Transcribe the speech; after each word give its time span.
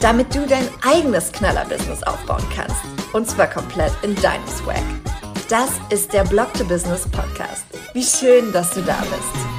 damit 0.00 0.34
du 0.34 0.46
dein 0.46 0.68
eigenes 0.86 1.32
Knaller-Business 1.32 2.02
aufbauen 2.02 2.44
kannst. 2.54 2.76
Und 3.12 3.28
zwar 3.28 3.48
komplett 3.48 3.92
in 4.02 4.14
deinem 4.16 4.46
Swag. 4.46 4.82
Das 5.48 5.70
ist 5.90 6.12
der 6.12 6.24
Blog 6.24 6.52
to 6.54 6.64
Business 6.64 7.08
Podcast. 7.08 7.64
Wie 7.94 8.04
schön, 8.04 8.52
dass 8.52 8.70
du 8.74 8.82
da 8.82 8.98
bist 9.00 9.57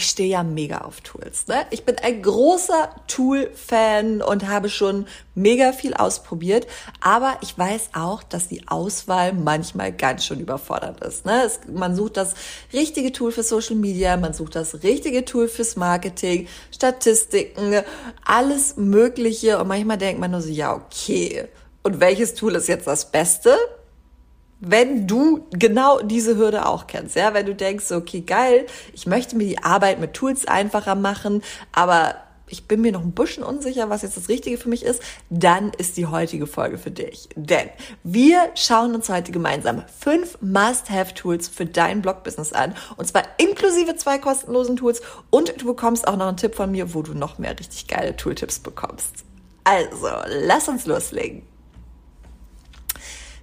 ich 0.00 0.06
stehe 0.06 0.30
ja 0.30 0.42
mega 0.42 0.78
auf 0.78 1.02
Tools. 1.02 1.46
Ne? 1.46 1.66
Ich 1.70 1.84
bin 1.84 1.96
ein 1.98 2.22
großer 2.22 2.88
Tool-Fan 3.06 4.22
und 4.22 4.48
habe 4.48 4.70
schon 4.70 5.06
mega 5.34 5.74
viel 5.74 5.92
ausprobiert. 5.92 6.66
Aber 7.02 7.36
ich 7.42 7.56
weiß 7.58 7.90
auch, 7.92 8.22
dass 8.22 8.48
die 8.48 8.66
Auswahl 8.66 9.34
manchmal 9.34 9.92
ganz 9.92 10.24
schön 10.24 10.40
überfordert 10.40 11.04
ist. 11.04 11.26
Ne? 11.26 11.42
Es, 11.44 11.60
man 11.70 11.94
sucht 11.94 12.16
das 12.16 12.32
richtige 12.72 13.12
Tool 13.12 13.30
für 13.30 13.42
Social 13.42 13.76
Media, 13.76 14.16
man 14.16 14.32
sucht 14.32 14.56
das 14.56 14.82
richtige 14.82 15.26
Tool 15.26 15.48
fürs 15.48 15.76
Marketing, 15.76 16.48
Statistiken, 16.74 17.82
alles 18.24 18.78
Mögliche. 18.78 19.58
Und 19.58 19.68
manchmal 19.68 19.98
denkt 19.98 20.18
man 20.18 20.30
nur 20.30 20.40
so, 20.40 20.48
ja, 20.48 20.74
okay. 20.74 21.44
Und 21.82 22.00
welches 22.00 22.32
Tool 22.34 22.54
ist 22.54 22.68
jetzt 22.68 22.86
das 22.86 23.10
Beste? 23.10 23.54
Wenn 24.60 25.06
du 25.06 25.46
genau 25.50 26.00
diese 26.00 26.36
Hürde 26.36 26.66
auch 26.66 26.86
kennst, 26.86 27.16
ja, 27.16 27.34
wenn 27.34 27.46
du 27.46 27.54
denkst, 27.54 27.90
okay, 27.92 28.20
geil, 28.20 28.66
ich 28.92 29.06
möchte 29.06 29.36
mir 29.36 29.46
die 29.46 29.62
Arbeit 29.62 30.00
mit 30.00 30.14
Tools 30.14 30.46
einfacher 30.46 30.94
machen, 30.94 31.42
aber 31.72 32.14
ich 32.50 32.66
bin 32.66 32.80
mir 32.80 32.92
noch 32.92 33.02
ein 33.02 33.12
bisschen 33.12 33.42
unsicher, 33.42 33.88
was 33.90 34.02
jetzt 34.02 34.16
das 34.16 34.28
Richtige 34.28 34.58
für 34.58 34.68
mich 34.68 34.84
ist, 34.84 35.00
dann 35.30 35.72
ist 35.78 35.96
die 35.96 36.06
heutige 36.06 36.46
Folge 36.46 36.78
für 36.78 36.90
dich. 36.90 37.28
Denn 37.36 37.70
wir 38.02 38.50
schauen 38.56 38.94
uns 38.94 39.08
heute 39.08 39.32
gemeinsam 39.32 39.84
fünf 39.98 40.36
Must-Have-Tools 40.40 41.48
für 41.48 41.66
dein 41.66 42.02
Blog-Business 42.02 42.52
an. 42.52 42.74
Und 42.96 43.06
zwar 43.06 43.22
inklusive 43.38 43.96
zwei 43.96 44.18
kostenlosen 44.18 44.76
Tools. 44.76 45.00
Und 45.30 45.60
du 45.60 45.66
bekommst 45.66 46.06
auch 46.08 46.16
noch 46.16 46.26
einen 46.26 46.36
Tipp 46.36 46.56
von 46.56 46.70
mir, 46.70 46.92
wo 46.92 47.02
du 47.02 47.14
noch 47.14 47.38
mehr 47.38 47.58
richtig 47.58 47.86
geile 47.86 48.16
Tooltips 48.16 48.58
bekommst. 48.58 49.24
Also, 49.64 50.08
lass 50.26 50.68
uns 50.68 50.86
loslegen. 50.86 51.42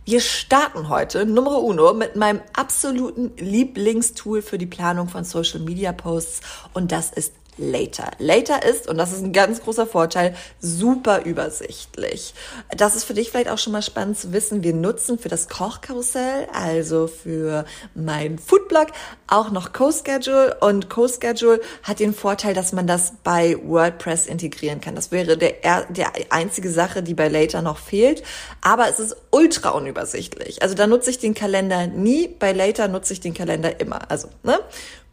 Wir 0.08 0.22
starten 0.22 0.88
heute 0.88 1.25
Nummer 1.25 1.61
uno 1.61 1.94
mit 1.94 2.16
meinem 2.16 2.39
absoluten 2.53 3.33
Lieblingstool 3.36 4.41
für 4.41 4.58
die 4.58 4.66
Planung 4.66 5.09
von 5.09 5.25
Social 5.25 5.59
Media 5.59 5.91
Posts 5.91 6.39
und 6.73 6.94
das 6.94 7.11
ist 7.11 7.33
Later. 7.58 8.11
Later 8.19 8.63
ist, 8.63 8.88
und 8.88 8.97
das 8.97 9.11
ist 9.11 9.23
ein 9.23 9.33
ganz 9.33 9.61
großer 9.61 9.88
Vorteil, 9.88 10.36
super 10.59 11.23
übersichtlich. 11.23 12.33
Das 12.75 12.95
ist 12.95 13.03
für 13.03 13.14
dich 13.14 13.31
vielleicht 13.31 13.49
auch 13.49 13.58
schon 13.58 13.73
mal 13.73 13.81
spannend 13.81 14.17
zu 14.17 14.31
wissen. 14.33 14.64
Wir 14.64 14.73
nutzen 14.73 15.17
für 15.17 15.30
das 15.30 15.49
Kochkarussell, 15.49 16.47
also 16.53 17.08
für 17.08 17.66
mein 17.95 18.38
Foodblog, 18.39 18.88
auch 19.27 19.52
noch 19.52 19.73
CoSchedule. 19.73 20.58
Und 20.61 20.89
CoSchedule 20.89 21.61
hat 21.83 21.99
den 21.99 22.14
Vorteil, 22.14 22.53
dass 22.53 22.73
man 22.73 22.88
das 22.88 23.14
bei 23.23 23.58
WordPress 23.64 24.27
integrieren 24.27 24.81
kann. 24.81 24.95
Das 24.95 25.11
wäre 25.11 25.38
der, 25.38 25.86
der 25.89 26.11
einzige 26.30 26.69
Sache, 26.69 27.03
die 27.03 27.14
bei 27.14 27.27
Later 27.27 27.61
noch 27.61 27.77
fehlt. 27.77 28.23
Aber 28.61 28.89
es 28.89 28.99
ist 28.99 29.16
ultra 29.31 29.69
unübersichtlich. 29.69 30.61
Also 30.61 30.75
da 30.75 30.88
nutze 30.88 31.09
ich 31.09 31.19
den 31.19 31.33
Kalender 31.33 31.88
nie. 31.88 32.27
Bei 32.27 32.52
Later 32.52 32.88
nutze 32.88 33.14
ich 33.14 33.19
den 33.19 33.33
Kalender 33.33 33.80
immer. 33.80 34.09
Also, 34.11 34.30
ne? 34.43 34.59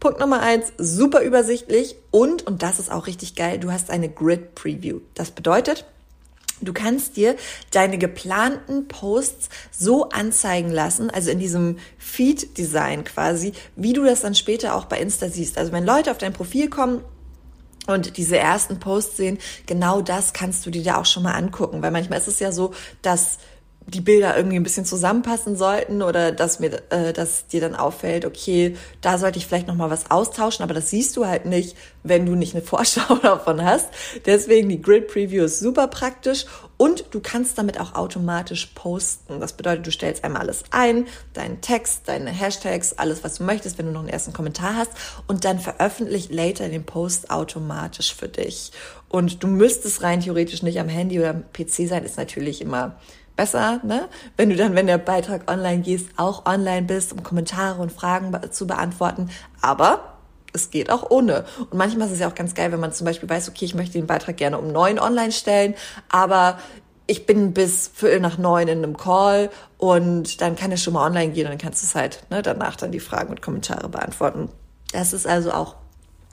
Punkt 0.00 0.20
Nummer 0.20 0.40
eins, 0.40 0.72
super 0.76 1.22
übersichtlich 1.22 1.96
und, 2.10 2.46
und 2.46 2.62
das 2.62 2.78
ist 2.78 2.90
auch 2.90 3.06
richtig 3.06 3.34
geil, 3.34 3.58
du 3.58 3.72
hast 3.72 3.90
eine 3.90 4.08
Grid 4.08 4.54
Preview. 4.54 5.00
Das 5.14 5.30
bedeutet, 5.30 5.86
Du 6.60 6.72
kannst 6.72 7.16
dir 7.16 7.36
deine 7.72 7.98
geplanten 7.98 8.86
Posts 8.88 9.48
so 9.70 10.08
anzeigen 10.10 10.70
lassen, 10.70 11.10
also 11.10 11.30
in 11.30 11.38
diesem 11.38 11.78
Feed-Design 11.98 13.04
quasi, 13.04 13.52
wie 13.76 13.92
du 13.92 14.04
das 14.04 14.20
dann 14.20 14.34
später 14.34 14.74
auch 14.74 14.84
bei 14.84 14.98
Insta 14.98 15.28
siehst. 15.28 15.58
Also 15.58 15.72
wenn 15.72 15.84
Leute 15.84 16.10
auf 16.10 16.18
dein 16.18 16.32
Profil 16.32 16.70
kommen 16.70 17.02
und 17.86 18.16
diese 18.16 18.38
ersten 18.38 18.78
Posts 18.78 19.16
sehen, 19.16 19.38
genau 19.66 20.00
das 20.00 20.32
kannst 20.32 20.64
du 20.64 20.70
dir 20.70 20.82
da 20.82 21.00
auch 21.00 21.06
schon 21.06 21.24
mal 21.24 21.34
angucken, 21.34 21.82
weil 21.82 21.90
manchmal 21.90 22.18
ist 22.18 22.28
es 22.28 22.38
ja 22.38 22.52
so, 22.52 22.72
dass 23.02 23.38
die 23.86 24.00
Bilder 24.00 24.36
irgendwie 24.36 24.56
ein 24.56 24.62
bisschen 24.62 24.86
zusammenpassen 24.86 25.56
sollten 25.56 26.02
oder 26.02 26.32
dass 26.32 26.58
mir, 26.58 26.80
äh, 26.90 27.12
dass 27.12 27.46
dir 27.46 27.60
dann 27.60 27.74
auffällt, 27.74 28.24
okay, 28.24 28.76
da 29.02 29.18
sollte 29.18 29.38
ich 29.38 29.46
vielleicht 29.46 29.68
noch 29.68 29.74
mal 29.74 29.90
was 29.90 30.10
austauschen, 30.10 30.62
aber 30.62 30.72
das 30.72 30.88
siehst 30.90 31.16
du 31.16 31.26
halt 31.26 31.44
nicht, 31.44 31.76
wenn 32.02 32.24
du 32.24 32.34
nicht 32.34 32.54
eine 32.54 32.64
Vorschau 32.64 33.16
davon 33.16 33.62
hast. 33.62 33.88
Deswegen 34.24 34.68
die 34.68 34.80
Grid 34.80 35.08
Preview 35.08 35.44
ist 35.44 35.60
super 35.60 35.88
praktisch 35.88 36.46
und 36.76 37.04
du 37.10 37.20
kannst 37.20 37.58
damit 37.58 37.78
auch 37.78 37.94
automatisch 37.94 38.66
posten. 38.74 39.38
Das 39.38 39.52
bedeutet, 39.52 39.86
du 39.86 39.92
stellst 39.92 40.24
einmal 40.24 40.42
alles 40.42 40.64
ein, 40.70 41.06
deinen 41.34 41.60
Text, 41.60 42.02
deine 42.06 42.30
Hashtags, 42.30 42.94
alles, 42.94 43.22
was 43.22 43.34
du 43.34 43.44
möchtest, 43.44 43.78
wenn 43.78 43.86
du 43.86 43.92
noch 43.92 44.00
einen 44.00 44.08
ersten 44.08 44.32
Kommentar 44.32 44.76
hast 44.76 44.92
und 45.26 45.44
dann 45.44 45.58
veröffentlicht 45.58 46.32
later 46.32 46.68
den 46.68 46.84
Post 46.84 47.30
automatisch 47.30 48.14
für 48.14 48.28
dich. 48.28 48.72
Und 49.08 49.42
du 49.42 49.46
müsstest 49.46 50.02
rein 50.02 50.20
theoretisch 50.20 50.62
nicht 50.62 50.80
am 50.80 50.88
Handy 50.88 51.20
oder 51.20 51.30
am 51.30 51.44
PC 51.52 51.86
sein, 51.86 52.02
ist 52.02 52.16
natürlich 52.16 52.60
immer 52.60 52.96
besser, 53.36 53.80
ne? 53.82 54.08
Wenn 54.36 54.50
du 54.50 54.56
dann, 54.56 54.74
wenn 54.74 54.86
der 54.86 54.98
Beitrag 54.98 55.50
online 55.50 55.82
gehst, 55.82 56.08
auch 56.16 56.46
online 56.46 56.82
bist, 56.82 57.12
um 57.12 57.22
Kommentare 57.22 57.80
und 57.80 57.92
Fragen 57.92 58.32
zu 58.50 58.66
beantworten. 58.66 59.30
Aber 59.60 60.14
es 60.52 60.70
geht 60.70 60.90
auch 60.90 61.10
ohne. 61.10 61.44
Und 61.58 61.74
manchmal 61.74 62.06
ist 62.06 62.14
es 62.14 62.20
ja 62.20 62.28
auch 62.28 62.34
ganz 62.34 62.54
geil, 62.54 62.72
wenn 62.72 62.80
man 62.80 62.92
zum 62.92 63.04
Beispiel 63.04 63.28
weiß, 63.28 63.48
okay, 63.48 63.64
ich 63.64 63.74
möchte 63.74 63.94
den 63.94 64.06
Beitrag 64.06 64.36
gerne 64.36 64.58
um 64.58 64.68
neun 64.68 64.98
online 64.98 65.32
stellen, 65.32 65.74
aber 66.08 66.58
ich 67.06 67.26
bin 67.26 67.52
bis 67.52 67.90
Viertel 67.92 68.20
nach 68.20 68.38
neun 68.38 68.68
in 68.68 68.78
einem 68.78 68.96
Call 68.96 69.50
und 69.76 70.40
dann 70.40 70.56
kann 70.56 70.72
es 70.72 70.82
schon 70.82 70.94
mal 70.94 71.04
online 71.04 71.32
gehen 71.32 71.46
und 71.46 71.50
dann 71.50 71.58
kannst 71.58 71.82
du 71.82 71.86
es 71.86 71.94
halt 71.94 72.22
ne, 72.30 72.40
danach 72.40 72.76
dann 72.76 72.92
die 72.92 73.00
Fragen 73.00 73.30
und 73.30 73.42
Kommentare 73.42 73.88
beantworten. 73.88 74.48
Das 74.92 75.12
ist 75.12 75.26
also 75.26 75.52
auch 75.52 75.74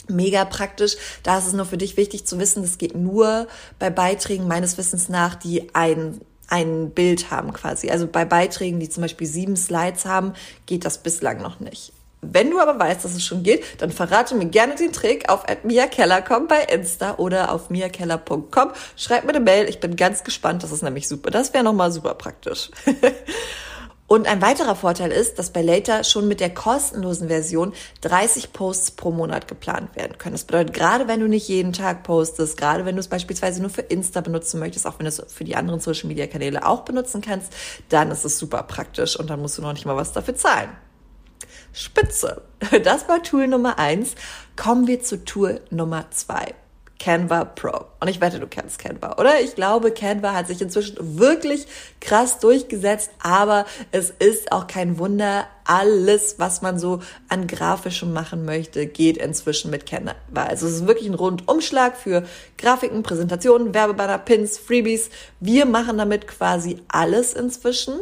mega 0.07 0.45
praktisch. 0.45 0.95
Da 1.23 1.37
ist 1.37 1.47
es 1.47 1.53
nur 1.53 1.65
für 1.65 1.77
dich 1.77 1.97
wichtig 1.97 2.25
zu 2.25 2.39
wissen, 2.39 2.61
das 2.61 2.77
geht 2.77 2.95
nur 2.95 3.47
bei 3.79 3.89
Beiträgen 3.89 4.47
meines 4.47 4.77
Wissens 4.77 5.09
nach, 5.09 5.35
die 5.35 5.73
ein 5.75 6.21
ein 6.51 6.91
Bild 6.91 7.31
haben 7.31 7.53
quasi. 7.53 7.89
Also 7.89 8.07
bei 8.07 8.25
Beiträgen, 8.25 8.79
die 8.79 8.89
zum 8.89 9.01
Beispiel 9.01 9.25
sieben 9.25 9.55
Slides 9.55 10.05
haben, 10.05 10.33
geht 10.65 10.85
das 10.85 10.99
bislang 10.99 11.41
noch 11.41 11.59
nicht. 11.59 11.93
Wenn 12.21 12.51
du 12.51 12.59
aber 12.59 12.77
weißt, 12.77 13.03
dass 13.03 13.15
es 13.15 13.25
schon 13.25 13.41
geht, 13.41 13.63
dann 13.81 13.89
verrate 13.89 14.35
mir 14.35 14.45
gerne 14.45 14.75
den 14.75 14.91
Trick 14.91 15.27
auf 15.27 15.43
miakeller.com 15.63 16.47
bei 16.47 16.63
Insta 16.65 17.15
oder 17.15 17.51
auf 17.51 17.71
miakeller.com. 17.71 18.71
Schreib 18.95 19.23
mir 19.23 19.31
eine 19.31 19.39
Mail, 19.39 19.67
ich 19.67 19.79
bin 19.79 19.95
ganz 19.95 20.23
gespannt, 20.23 20.61
das 20.61 20.71
ist 20.71 20.83
nämlich 20.83 21.07
super. 21.07 21.31
Das 21.31 21.53
wäre 21.53 21.63
nochmal 21.63 21.91
super 21.91 22.13
praktisch. 22.13 22.69
Und 24.11 24.27
ein 24.27 24.41
weiterer 24.41 24.75
Vorteil 24.75 25.09
ist, 25.09 25.39
dass 25.39 25.51
bei 25.51 25.61
Later 25.61 26.03
schon 26.03 26.27
mit 26.27 26.41
der 26.41 26.53
kostenlosen 26.53 27.29
Version 27.29 27.71
30 28.01 28.51
Posts 28.51 28.91
pro 28.91 29.09
Monat 29.09 29.47
geplant 29.47 29.95
werden 29.95 30.17
können. 30.17 30.33
Das 30.33 30.43
bedeutet, 30.43 30.73
gerade 30.73 31.07
wenn 31.07 31.21
du 31.21 31.29
nicht 31.29 31.47
jeden 31.47 31.71
Tag 31.71 32.03
postest, 32.03 32.57
gerade 32.57 32.83
wenn 32.83 32.97
du 32.97 32.99
es 32.99 33.07
beispielsweise 33.07 33.61
nur 33.61 33.69
für 33.69 33.83
Insta 33.83 34.19
benutzen 34.19 34.59
möchtest, 34.59 34.85
auch 34.85 34.99
wenn 34.99 35.05
du 35.05 35.07
es 35.07 35.23
für 35.29 35.45
die 35.45 35.55
anderen 35.55 35.79
Social 35.79 36.09
Media 36.09 36.27
Kanäle 36.27 36.67
auch 36.67 36.81
benutzen 36.81 37.21
kannst, 37.21 37.53
dann 37.87 38.11
ist 38.11 38.25
es 38.25 38.37
super 38.37 38.63
praktisch 38.63 39.17
und 39.17 39.29
dann 39.29 39.41
musst 39.41 39.57
du 39.57 39.61
noch 39.61 39.71
nicht 39.71 39.85
mal 39.85 39.95
was 39.95 40.11
dafür 40.11 40.35
zahlen. 40.35 40.71
Spitze. 41.71 42.41
Das 42.83 43.07
war 43.07 43.23
Tool 43.23 43.47
Nummer 43.47 43.79
eins. 43.79 44.15
Kommen 44.57 44.87
wir 44.87 45.01
zu 45.01 45.23
Tool 45.23 45.61
Nummer 45.69 46.11
zwei. 46.11 46.53
Canva 47.01 47.45
Pro. 47.45 47.85
Und 47.99 48.09
ich 48.09 48.21
wette, 48.21 48.39
du 48.39 48.45
kennst 48.45 48.77
Canva, 48.77 49.15
oder? 49.17 49.41
Ich 49.41 49.55
glaube, 49.55 49.91
Canva 49.91 50.35
hat 50.35 50.45
sich 50.45 50.61
inzwischen 50.61 51.17
wirklich 51.17 51.65
krass 51.99 52.37
durchgesetzt, 52.37 53.09
aber 53.23 53.65
es 53.91 54.11
ist 54.11 54.51
auch 54.51 54.67
kein 54.67 54.99
Wunder. 54.99 55.47
Alles, 55.63 56.35
was 56.37 56.61
man 56.61 56.77
so 56.77 56.99
an 57.27 57.47
Grafischem 57.47 58.13
machen 58.13 58.45
möchte, 58.45 58.85
geht 58.85 59.17
inzwischen 59.17 59.71
mit 59.71 59.87
Canva. 59.87 60.13
Also 60.35 60.67
es 60.67 60.73
ist 60.73 60.87
wirklich 60.87 61.07
ein 61.09 61.15
Rundumschlag 61.15 61.97
für 61.97 62.23
Grafiken, 62.59 63.01
Präsentationen, 63.01 63.73
Werbebanner, 63.73 64.19
Pins, 64.19 64.59
Freebies. 64.59 65.09
Wir 65.39 65.65
machen 65.65 65.97
damit 65.97 66.27
quasi 66.27 66.83
alles 66.87 67.33
inzwischen. 67.33 67.95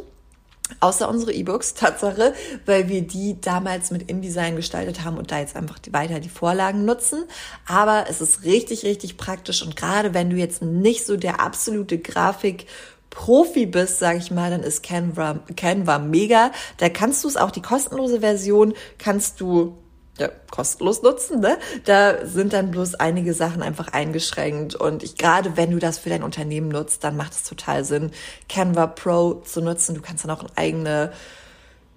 Außer 0.80 1.10
unsere 1.10 1.34
E-Books, 1.34 1.74
Tatsache, 1.76 2.34
weil 2.66 2.90
wir 2.90 3.02
die 3.02 3.40
damals 3.42 3.92
mit 3.92 4.10
InDesign 4.10 4.56
gestaltet 4.56 5.04
haben 5.04 5.18
und 5.18 5.32
da 5.32 5.40
jetzt 5.40 5.56
einfach 5.56 5.78
weiter 5.92 6.20
die 6.20 6.30
Vorlagen 6.30 6.86
nutzen. 6.86 7.24
Aber 7.68 8.06
es 8.10 8.22
ist 8.22 8.44
richtig, 8.44 8.84
richtig 8.84 9.18
praktisch 9.18 9.62
und 9.62 9.76
gerade 9.76 10.14
wenn 10.14 10.30
du 10.30 10.36
jetzt 10.36 10.62
nicht 10.62 11.06
so 11.06 11.18
der 11.18 11.42
absolute 11.42 11.98
Grafik 11.98 12.68
Profi 13.10 13.66
bist, 13.66 14.00
sage 14.00 14.20
ich 14.20 14.32
mal, 14.32 14.52
dann 14.52 14.62
ist 14.62 14.84
Canva, 14.84 15.40
Canva 15.56 16.00
mega. 16.00 16.52
Da 16.78 16.90
kannst 16.90 17.24
du 17.24 17.28
es 17.28 17.38
auch, 17.38 17.52
die 17.52 17.62
kostenlose 17.62 18.20
Version 18.20 18.74
kannst 18.98 19.42
du 19.42 19.78
ja, 20.20 20.30
kostenlos 20.52 21.02
nutzen, 21.02 21.40
ne? 21.40 21.58
Da 21.86 22.26
sind 22.26 22.54
dann 22.54 22.72
bloß 22.72 22.96
einige 22.96 23.34
Sachen 23.34 23.62
einfach 23.62 23.90
eingeschränkt. 23.90 24.76
Und 24.76 25.04
ich, 25.04 25.18
gerade 25.18 25.58
wenn 25.58 25.72
du 25.72 25.80
das 25.80 25.98
für 25.98 26.10
dein 26.10 26.24
Unternehmen 26.24 26.70
nutzt, 26.70 27.04
dann 27.04 27.18
macht 27.18 27.34
es 27.34 27.44
total 27.44 27.86
Sinn, 27.86 28.12
Canva 28.48 28.88
Pro 28.88 29.42
zu 29.46 29.62
nutzen. 29.62 29.96
Du 29.96 30.02
kannst 30.02 30.24
dann 30.24 30.32
auch 30.32 30.44
eigene 30.56 31.12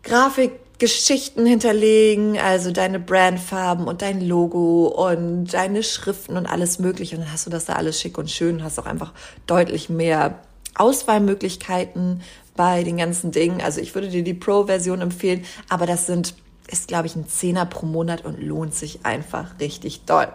Grafikgeschichten 0.02 1.46
hinterlegen, 1.46 2.38
also 2.38 2.70
deine 2.70 2.98
Brandfarben 2.98 3.86
und 3.86 4.02
dein 4.02 4.20
Logo 4.20 4.86
und 4.86 5.52
deine 5.52 5.82
Schriften 5.82 6.36
und 6.36 6.46
alles 6.46 6.78
mögliche. 6.78 7.16
Und 7.16 7.22
dann 7.22 7.32
hast 7.32 7.46
du 7.46 7.50
das 7.50 7.64
da 7.64 7.74
alles 7.74 8.00
schick 8.00 8.18
und 8.18 8.30
schön, 8.30 8.62
hast 8.62 8.78
auch 8.78 8.86
einfach 8.86 9.12
deutlich 9.46 9.88
mehr 9.88 10.38
Auswahlmöglichkeiten 10.74 12.22
bei 12.56 12.82
den 12.82 12.98
ganzen 12.98 13.30
Dingen. 13.30 13.60
Also 13.60 13.80
ich 13.80 13.94
würde 13.94 14.08
dir 14.08 14.22
die 14.22 14.34
Pro-Version 14.34 15.00
empfehlen, 15.00 15.44
aber 15.68 15.86
das 15.86 16.06
sind 16.06 16.34
ist, 16.68 16.88
glaube 16.88 17.06
ich, 17.06 17.16
ein 17.16 17.28
Zehner 17.28 17.66
pro 17.66 17.86
Monat 17.86 18.24
und 18.24 18.40
lohnt 18.40 18.74
sich 18.74 19.04
einfach 19.04 19.58
richtig 19.60 20.04
doll. 20.04 20.28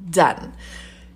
Dann, 0.00 0.52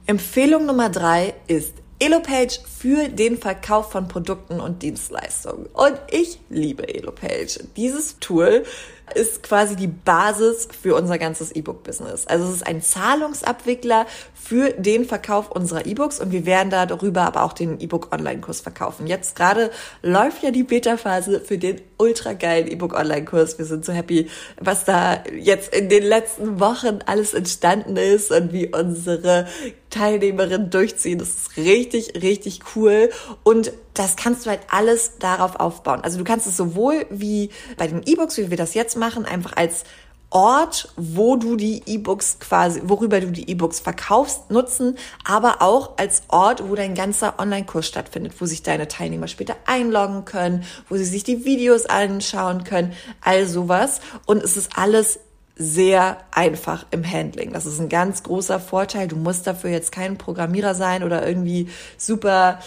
Empfehlung 0.06 0.66
Nummer 0.66 0.88
drei 0.88 1.34
ist 1.46 1.74
Elopage 1.98 2.60
für 2.78 3.08
den 3.08 3.38
Verkauf 3.38 3.90
von 3.90 4.06
Produkten 4.06 4.60
und 4.60 4.82
Dienstleistungen. 4.82 5.66
Und 5.72 5.98
ich 6.10 6.38
liebe 6.50 6.86
Elopage. 6.94 7.64
Dieses 7.76 8.18
Tool 8.18 8.64
ist 9.14 9.42
quasi 9.42 9.76
die 9.76 9.86
Basis 9.86 10.68
für 10.80 10.94
unser 10.94 11.18
ganzes 11.18 11.54
E-Book-Business. 11.54 12.26
Also 12.26 12.46
es 12.46 12.56
ist 12.56 12.66
ein 12.66 12.82
Zahlungsabwickler 12.82 14.06
für 14.34 14.70
den 14.70 15.04
Verkauf 15.04 15.50
unserer 15.50 15.86
E-Books 15.86 16.20
und 16.20 16.32
wir 16.32 16.46
werden 16.46 16.70
darüber 16.70 17.22
aber 17.22 17.42
auch 17.42 17.52
den 17.52 17.80
E-Book-Online-Kurs 17.80 18.60
verkaufen. 18.60 19.06
Jetzt 19.06 19.36
gerade 19.36 19.70
läuft 20.02 20.42
ja 20.42 20.50
die 20.50 20.62
Beta-Phase 20.62 21.40
für 21.40 21.58
den 21.58 21.80
ultra 21.98 22.34
geilen 22.34 22.68
E-Book-Online-Kurs. 22.68 23.58
Wir 23.58 23.64
sind 23.64 23.84
so 23.84 23.92
happy, 23.92 24.28
was 24.60 24.84
da 24.84 25.22
jetzt 25.36 25.74
in 25.74 25.88
den 25.88 26.04
letzten 26.04 26.60
Wochen 26.60 26.98
alles 27.06 27.34
entstanden 27.34 27.96
ist 27.96 28.30
und 28.30 28.52
wie 28.52 28.72
unsere 28.72 29.46
Teilnehmerinnen 29.90 30.70
durchziehen. 30.70 31.18
Das 31.18 31.28
ist 31.28 31.56
richtig, 31.56 32.22
richtig 32.22 32.60
cool. 32.74 33.10
Und 33.44 33.72
das 33.94 34.16
kannst 34.16 34.44
du 34.44 34.50
halt 34.50 34.60
alles 34.70 35.12
darauf 35.18 35.56
aufbauen. 35.56 36.00
Also 36.02 36.18
du 36.18 36.24
kannst 36.24 36.46
es 36.46 36.56
sowohl 36.56 37.06
wie 37.10 37.50
bei 37.78 37.86
den 37.86 38.02
E-Books, 38.04 38.36
wie 38.36 38.50
wir 38.50 38.56
das 38.56 38.74
jetzt 38.74 38.95
machen, 38.96 39.24
einfach 39.24 39.56
als 39.56 39.84
Ort, 40.30 40.88
wo 40.96 41.36
du 41.36 41.56
die 41.56 41.82
E-Books 41.86 42.40
quasi, 42.40 42.82
worüber 42.84 43.20
du 43.20 43.30
die 43.30 43.48
E-Books 43.48 43.78
verkaufst, 43.78 44.50
nutzen, 44.50 44.98
aber 45.24 45.62
auch 45.62 45.98
als 45.98 46.24
Ort, 46.28 46.68
wo 46.68 46.74
dein 46.74 46.94
ganzer 46.94 47.38
Online-Kurs 47.38 47.86
stattfindet, 47.86 48.34
wo 48.40 48.46
sich 48.46 48.62
deine 48.62 48.88
Teilnehmer 48.88 49.28
später 49.28 49.56
einloggen 49.66 50.24
können, 50.24 50.64
wo 50.88 50.96
sie 50.96 51.04
sich 51.04 51.22
die 51.22 51.44
Videos 51.44 51.86
anschauen 51.86 52.64
können, 52.64 52.92
all 53.20 53.46
sowas. 53.46 54.00
Und 54.26 54.42
es 54.42 54.56
ist 54.56 54.76
alles 54.76 55.20
sehr 55.56 56.18
einfach 56.32 56.86
im 56.90 57.08
Handling. 57.08 57.52
Das 57.52 57.64
ist 57.64 57.80
ein 57.80 57.88
ganz 57.88 58.22
großer 58.24 58.58
Vorteil. 58.60 59.08
Du 59.08 59.16
musst 59.16 59.46
dafür 59.46 59.70
jetzt 59.70 59.92
kein 59.92 60.18
Programmierer 60.18 60.74
sein 60.74 61.02
oder 61.02 61.26
irgendwie 61.26 61.68
super, 61.96 62.60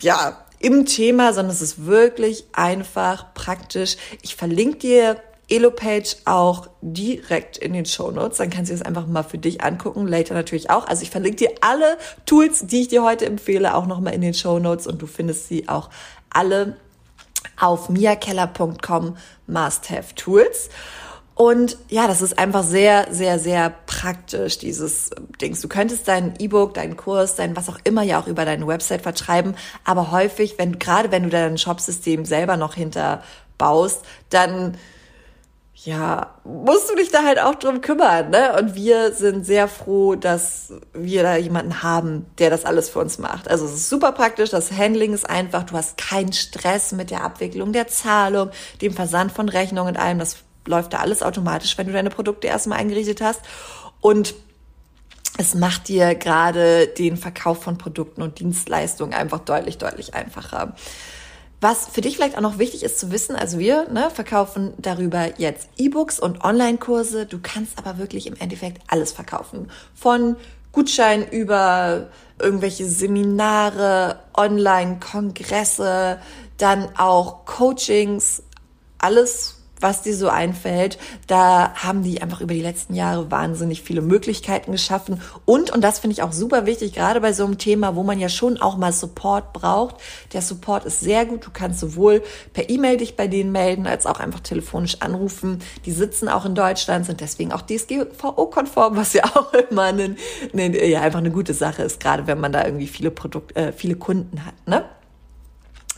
ja, 0.00 0.44
im 0.60 0.86
Thema, 0.86 1.32
sondern 1.32 1.52
es 1.52 1.60
ist 1.60 1.86
wirklich 1.86 2.46
einfach 2.52 3.32
praktisch. 3.34 3.96
Ich 4.22 4.36
verlinke 4.36 4.78
dir 4.78 5.16
Elopage 5.48 6.16
auch 6.24 6.68
direkt 6.82 7.58
in 7.58 7.72
den 7.72 7.86
Show 7.86 8.10
Notes. 8.10 8.38
Dann 8.38 8.50
kannst 8.50 8.70
du 8.70 8.74
es 8.74 8.82
einfach 8.82 9.06
mal 9.06 9.22
für 9.22 9.38
dich 9.38 9.62
angucken. 9.62 10.06
Later 10.06 10.34
natürlich 10.34 10.70
auch. 10.70 10.86
Also 10.86 11.02
ich 11.02 11.10
verlinke 11.10 11.36
dir 11.36 11.50
alle 11.60 11.96
Tools, 12.26 12.66
die 12.66 12.82
ich 12.82 12.88
dir 12.88 13.02
heute 13.02 13.26
empfehle, 13.26 13.74
auch 13.74 13.86
nochmal 13.86 14.14
in 14.14 14.20
den 14.20 14.34
Show 14.34 14.58
Notes 14.58 14.86
und 14.86 15.00
du 15.00 15.06
findest 15.06 15.48
sie 15.48 15.68
auch 15.68 15.88
alle 16.30 16.76
auf 17.58 17.88
miakeller.com 17.88 19.16
Must-Have 19.46 20.14
Tools. 20.14 20.68
Und 21.34 21.78
ja, 21.88 22.08
das 22.08 22.20
ist 22.20 22.36
einfach 22.36 22.64
sehr, 22.64 23.06
sehr, 23.12 23.38
sehr 23.38 23.72
praktisch, 23.86 24.58
dieses 24.58 25.10
Dings. 25.40 25.60
Du 25.60 25.68
könntest 25.68 26.08
dein 26.08 26.34
E-Book, 26.40 26.74
deinen 26.74 26.96
Kurs, 26.96 27.36
dein 27.36 27.54
was 27.54 27.68
auch 27.68 27.78
immer 27.84 28.02
ja 28.02 28.20
auch 28.20 28.26
über 28.26 28.44
deine 28.44 28.66
Website 28.66 29.02
vertreiben. 29.02 29.54
Aber 29.84 30.10
häufig, 30.10 30.58
wenn, 30.58 30.80
gerade 30.80 31.12
wenn 31.12 31.22
du 31.22 31.28
dein 31.28 31.56
Shopsystem 31.56 32.24
selber 32.24 32.56
noch 32.56 32.74
hinterbaust, 32.74 34.04
dann 34.30 34.76
ja, 35.84 36.34
musst 36.44 36.90
du 36.90 36.96
dich 36.96 37.10
da 37.10 37.22
halt 37.22 37.38
auch 37.38 37.54
drum 37.54 37.80
kümmern, 37.80 38.30
ne? 38.30 38.56
Und 38.58 38.74
wir 38.74 39.12
sind 39.12 39.46
sehr 39.46 39.68
froh, 39.68 40.16
dass 40.16 40.72
wir 40.92 41.22
da 41.22 41.36
jemanden 41.36 41.82
haben, 41.82 42.26
der 42.38 42.50
das 42.50 42.64
alles 42.64 42.90
für 42.90 42.98
uns 42.98 43.18
macht. 43.18 43.48
Also 43.48 43.64
es 43.64 43.74
ist 43.74 43.88
super 43.88 44.10
praktisch, 44.12 44.50
das 44.50 44.72
Handling 44.72 45.14
ist 45.14 45.28
einfach, 45.28 45.62
du 45.62 45.74
hast 45.74 45.96
keinen 45.96 46.32
Stress 46.32 46.92
mit 46.92 47.10
der 47.10 47.22
Abwicklung 47.22 47.72
der 47.72 47.86
Zahlung, 47.86 48.50
dem 48.82 48.92
Versand 48.92 49.30
von 49.30 49.48
Rechnungen 49.48 49.94
und 49.94 50.00
allem. 50.00 50.18
Das 50.18 50.38
läuft 50.66 50.94
da 50.94 50.98
alles 50.98 51.22
automatisch, 51.22 51.78
wenn 51.78 51.86
du 51.86 51.92
deine 51.92 52.10
Produkte 52.10 52.48
erstmal 52.48 52.78
eingerichtet 52.78 53.20
hast. 53.20 53.40
Und 54.00 54.34
es 55.38 55.54
macht 55.54 55.86
dir 55.86 56.16
gerade 56.16 56.88
den 56.88 57.16
Verkauf 57.16 57.62
von 57.62 57.78
Produkten 57.78 58.22
und 58.22 58.40
Dienstleistungen 58.40 59.14
einfach 59.14 59.38
deutlich, 59.38 59.78
deutlich 59.78 60.14
einfacher. 60.14 60.74
Was 61.60 61.88
für 61.88 62.00
dich 62.00 62.16
vielleicht 62.16 62.36
auch 62.36 62.42
noch 62.42 62.58
wichtig 62.58 62.84
ist 62.84 63.00
zu 63.00 63.10
wissen, 63.10 63.34
also 63.34 63.58
wir 63.58 63.88
ne, 63.90 64.10
verkaufen 64.10 64.74
darüber 64.78 65.40
jetzt 65.40 65.68
E-Books 65.76 66.20
und 66.20 66.44
Online-Kurse. 66.44 67.26
Du 67.26 67.40
kannst 67.42 67.78
aber 67.78 67.98
wirklich 67.98 68.28
im 68.28 68.36
Endeffekt 68.36 68.80
alles 68.86 69.10
verkaufen. 69.10 69.68
Von 69.92 70.36
Gutschein 70.70 71.28
über 71.28 72.10
irgendwelche 72.38 72.86
Seminare, 72.86 74.20
Online-Kongresse, 74.36 76.20
dann 76.58 76.96
auch 76.96 77.44
Coachings, 77.44 78.44
alles 78.98 79.57
was 79.80 80.02
dir 80.02 80.14
so 80.14 80.28
einfällt. 80.28 80.98
Da 81.26 81.74
haben 81.74 82.02
die 82.02 82.22
einfach 82.22 82.40
über 82.40 82.54
die 82.54 82.62
letzten 82.62 82.94
Jahre 82.94 83.30
wahnsinnig 83.30 83.82
viele 83.82 84.00
Möglichkeiten 84.00 84.72
geschaffen. 84.72 85.20
Und, 85.44 85.70
und 85.70 85.82
das 85.82 85.98
finde 85.98 86.12
ich 86.12 86.22
auch 86.22 86.32
super 86.32 86.66
wichtig, 86.66 86.94
gerade 86.94 87.20
bei 87.20 87.32
so 87.32 87.44
einem 87.44 87.58
Thema, 87.58 87.96
wo 87.96 88.02
man 88.02 88.18
ja 88.18 88.28
schon 88.28 88.58
auch 88.58 88.76
mal 88.76 88.92
Support 88.92 89.52
braucht. 89.52 89.96
Der 90.32 90.42
Support 90.42 90.84
ist 90.84 91.00
sehr 91.00 91.26
gut. 91.26 91.46
Du 91.46 91.50
kannst 91.52 91.80
sowohl 91.80 92.22
per 92.52 92.68
E-Mail 92.68 92.96
dich 92.98 93.16
bei 93.16 93.28
denen 93.28 93.52
melden, 93.52 93.86
als 93.86 94.06
auch 94.06 94.20
einfach 94.20 94.40
telefonisch 94.40 94.96
anrufen. 95.00 95.58
Die 95.86 95.92
sitzen 95.92 96.28
auch 96.28 96.44
in 96.44 96.54
Deutschland, 96.54 97.06
sind 97.06 97.20
deswegen 97.20 97.52
auch 97.52 97.62
DSGVO-konform, 97.62 98.96
was 98.96 99.12
ja 99.12 99.24
auch 99.34 99.52
immer 99.52 99.84
eine, 99.84 100.16
eine, 100.52 100.86
ja, 100.86 101.00
einfach 101.02 101.18
eine 101.18 101.30
gute 101.30 101.54
Sache 101.54 101.82
ist, 101.82 102.00
gerade 102.00 102.26
wenn 102.26 102.40
man 102.40 102.52
da 102.52 102.64
irgendwie 102.64 102.86
viele 102.86 103.10
Produkte, 103.10 103.54
äh, 103.56 103.72
viele 103.72 103.96
Kunden 103.96 104.44
hat, 104.44 104.54
ne? 104.66 104.84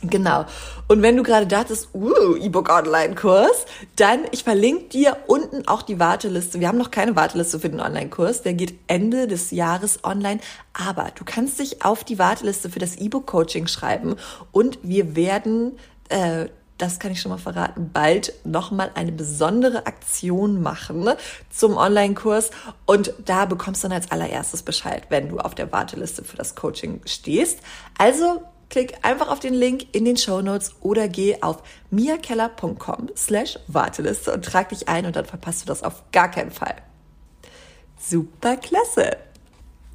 Genau. 0.03 0.47
Und 0.89 1.03
wenn 1.03 1.17
du 1.17 1.23
gerade 1.23 1.47
dachtest, 1.47 1.91
uh, 1.95 2.35
E-Book 2.37 2.71
Online-Kurs, 2.71 3.67
dann 3.97 4.21
ich 4.31 4.45
verlinke 4.45 4.85
dir 4.85 5.17
unten 5.27 5.69
auch 5.69 5.83
die 5.83 6.01
Warteliste. 6.01 6.59
Wir 6.59 6.69
haben 6.69 6.79
noch 6.79 6.91
keine 6.91 7.17
Warteliste 7.17 7.61
für 7.61 7.69
den 7.69 7.81
Online-Kurs. 7.81 8.43
Der 8.43 8.55
geht 8.55 8.79
Ende 8.87 9.27
des 9.27 9.51
Jahres 9.51 10.03
online. 10.03 10.41
Aber 10.73 11.09
du 11.15 11.25
kannst 11.25 11.59
dich 11.59 11.85
auf 11.85 12.03
die 12.03 12.19
Warteliste 12.19 12.71
für 12.71 12.79
das 12.79 12.97
E-Book-Coaching 12.97 13.67
schreiben 13.67 14.17
und 14.53 14.79
wir 14.83 15.17
werden, 15.17 15.79
äh, 16.09 16.47
das 16.79 16.99
kann 16.99 17.13
ich 17.13 17.21
schon 17.21 17.31
mal 17.31 17.37
verraten, 17.37 17.91
bald 17.93 18.33
nochmal 18.45 18.91
eine 18.95 19.13
besondere 19.13 19.87
Aktion 19.87 20.63
machen 20.63 21.11
zum 21.51 21.77
Online-Kurs. 21.77 22.51
Und 22.87 23.13
da 23.27 23.45
bekommst 23.45 23.85
du 23.85 23.89
dann 23.89 23.99
als 23.99 24.11
allererstes 24.11 24.63
Bescheid, 24.63 25.03
wenn 25.11 25.29
du 25.29 25.41
auf 25.41 25.55
der 25.55 25.71
Warteliste 25.73 26.25
für 26.25 26.39
das 26.39 26.55
Coaching 26.55 27.03
stehst. 27.05 27.59
Also 27.99 28.41
Klick 28.71 28.95
einfach 29.03 29.29
auf 29.29 29.41
den 29.41 29.53
Link 29.53 29.89
in 29.93 30.05
den 30.05 30.17
Show 30.17 30.41
Notes 30.41 30.77
oder 30.81 31.09
geh 31.09 31.43
auf 31.43 31.63
miakeller.com 31.91 33.11
slash 33.17 33.59
Warteliste 33.67 34.33
und 34.33 34.45
trag 34.45 34.69
dich 34.71 34.89
ein 34.89 35.07
und 35.07 35.17
dann 35.17 35.27
verpasst 35.27 35.63
du 35.63 35.67
das 35.67 35.83
auf 35.83 36.05
gar 36.13 36.31
keinen 36.31 36.53
Fall. 36.53 36.77
Super 37.99 38.57
klasse. 38.57 39.17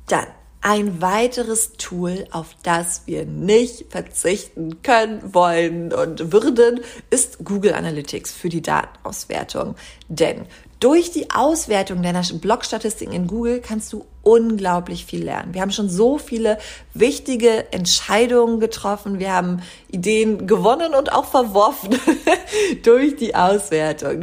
Dann 0.07 0.27
ein 0.65 0.99
weiteres 0.99 1.73
Tool, 1.73 2.25
auf 2.31 2.55
das 2.63 3.03
wir 3.05 3.25
nicht 3.25 3.91
verzichten 3.91 4.81
können, 4.81 5.33
wollen 5.33 5.93
und 5.93 6.33
würden, 6.33 6.81
ist 7.11 7.45
Google 7.45 7.75
Analytics 7.75 8.31
für 8.31 8.49
die 8.49 8.63
Datenauswertung. 8.63 9.75
Denn 10.07 10.47
durch 10.79 11.11
die 11.11 11.31
Auswertung 11.31 12.03
deiner 12.03 12.21
Blogstatistiken 12.21 13.13
in 13.13 13.27
Google 13.27 13.61
kannst 13.61 13.93
du 13.93 14.05
unglaublich 14.23 15.05
viel 15.05 15.23
lernen. 15.23 15.53
Wir 15.53 15.61
haben 15.61 15.71
schon 15.71 15.89
so 15.89 16.17
viele 16.17 16.57
wichtige 16.93 17.71
Entscheidungen 17.71 18.59
getroffen. 18.59 19.19
Wir 19.19 19.33
haben 19.33 19.61
Ideen 19.89 20.47
gewonnen 20.47 20.93
und 20.93 21.13
auch 21.13 21.25
verworfen 21.25 21.97
durch 22.83 23.15
die 23.15 23.35
Auswertung. 23.35 24.21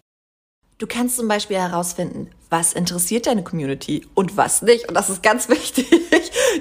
Du 0.78 0.88
kannst 0.88 1.16
zum 1.16 1.28
Beispiel 1.28 1.58
herausfinden, 1.58 2.28
was 2.50 2.72
interessiert 2.72 3.28
deine 3.28 3.44
Community 3.44 4.04
und 4.14 4.36
was 4.36 4.62
nicht. 4.62 4.88
Und 4.88 4.94
das 4.94 5.08
ist 5.08 5.22
ganz 5.22 5.48
wichtig, 5.48 5.88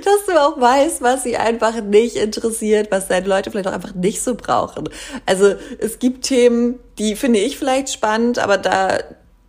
dass 0.05 0.25
du 0.27 0.39
auch 0.39 0.61
weißt, 0.61 1.01
was 1.01 1.23
sie 1.23 1.37
einfach 1.37 1.81
nicht 1.81 2.15
interessiert, 2.15 2.91
was 2.91 3.07
deine 3.07 3.27
Leute 3.27 3.49
vielleicht 3.49 3.67
auch 3.67 3.73
einfach 3.73 3.95
nicht 3.95 4.21
so 4.21 4.35
brauchen. 4.35 4.87
Also 5.25 5.55
es 5.79 5.97
gibt 5.97 6.23
Themen, 6.23 6.79
die 6.99 7.15
finde 7.15 7.39
ich 7.39 7.57
vielleicht 7.57 7.89
spannend, 7.89 8.37
aber 8.37 8.59
da 8.59 8.99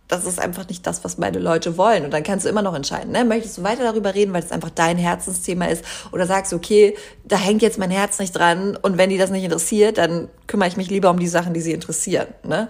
das 0.07 0.25
ist 0.25 0.39
einfach 0.39 0.67
nicht 0.67 0.85
das, 0.85 1.03
was 1.03 1.17
meine 1.17 1.39
Leute 1.39 1.77
wollen. 1.77 2.05
Und 2.05 2.11
dann 2.11 2.23
kannst 2.23 2.45
du 2.45 2.49
immer 2.49 2.61
noch 2.61 2.75
entscheiden, 2.75 3.11
ne? 3.11 3.23
möchtest 3.23 3.57
du 3.57 3.63
weiter 3.63 3.83
darüber 3.83 4.13
reden, 4.13 4.33
weil 4.33 4.43
es 4.43 4.51
einfach 4.51 4.69
dein 4.69 4.97
Herzensthema 4.97 5.65
ist, 5.65 5.83
oder 6.11 6.27
sagst, 6.27 6.51
du, 6.51 6.57
okay, 6.57 6.95
da 7.23 7.37
hängt 7.37 7.61
jetzt 7.61 7.79
mein 7.79 7.91
Herz 7.91 8.19
nicht 8.19 8.33
dran 8.33 8.77
und 8.81 8.97
wenn 8.97 9.09
die 9.09 9.17
das 9.17 9.31
nicht 9.31 9.43
interessiert, 9.43 9.97
dann 9.97 10.29
kümmere 10.47 10.67
ich 10.67 10.77
mich 10.77 10.89
lieber 10.89 11.09
um 11.09 11.19
die 11.19 11.27
Sachen, 11.27 11.53
die 11.53 11.61
sie 11.61 11.71
interessieren. 11.71 12.27
Ne? 12.43 12.67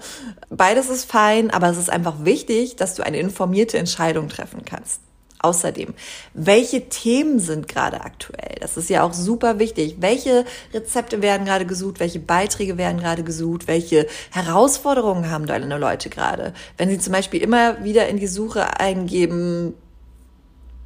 Beides 0.50 0.90
ist 0.90 1.10
fein, 1.10 1.50
aber 1.50 1.70
es 1.70 1.78
ist 1.78 1.90
einfach 1.90 2.24
wichtig, 2.24 2.76
dass 2.76 2.96
du 2.96 3.04
eine 3.04 3.18
informierte 3.18 3.78
Entscheidung 3.78 4.30
treffen 4.30 4.64
kannst. 4.66 5.02
Außerdem, 5.44 5.94
welche 6.34 6.88
Themen 6.88 7.38
sind 7.38 7.68
gerade 7.68 8.00
aktuell? 8.00 8.56
Das 8.62 8.78
ist 8.78 8.90
ja 8.90 9.04
auch 9.04 9.12
super 9.12 9.60
wichtig. 9.60 9.98
Welche 10.00 10.46
Rezepte 10.74 11.22
werden 11.22 11.46
gerade 11.46 11.66
gesucht? 11.66 12.00
Welche 12.00 12.20
Beiträge 12.20 12.78
werden 12.78 12.98
gerade 12.98 13.24
gesucht? 13.24 13.68
Welche 13.68 14.08
Herausforderungen 14.32 15.30
haben 15.30 15.46
deine 15.46 15.78
Leute 15.78 16.10
gerade? 16.10 16.54
Wenn 16.78 16.90
sie 16.90 16.98
zum 16.98 17.12
Beispiel 17.12 17.42
immer 17.42 17.84
wieder 17.84 18.08
in 18.08 18.20
die 18.20 18.28
Suche 18.28 18.80
eingeben, 18.80 19.74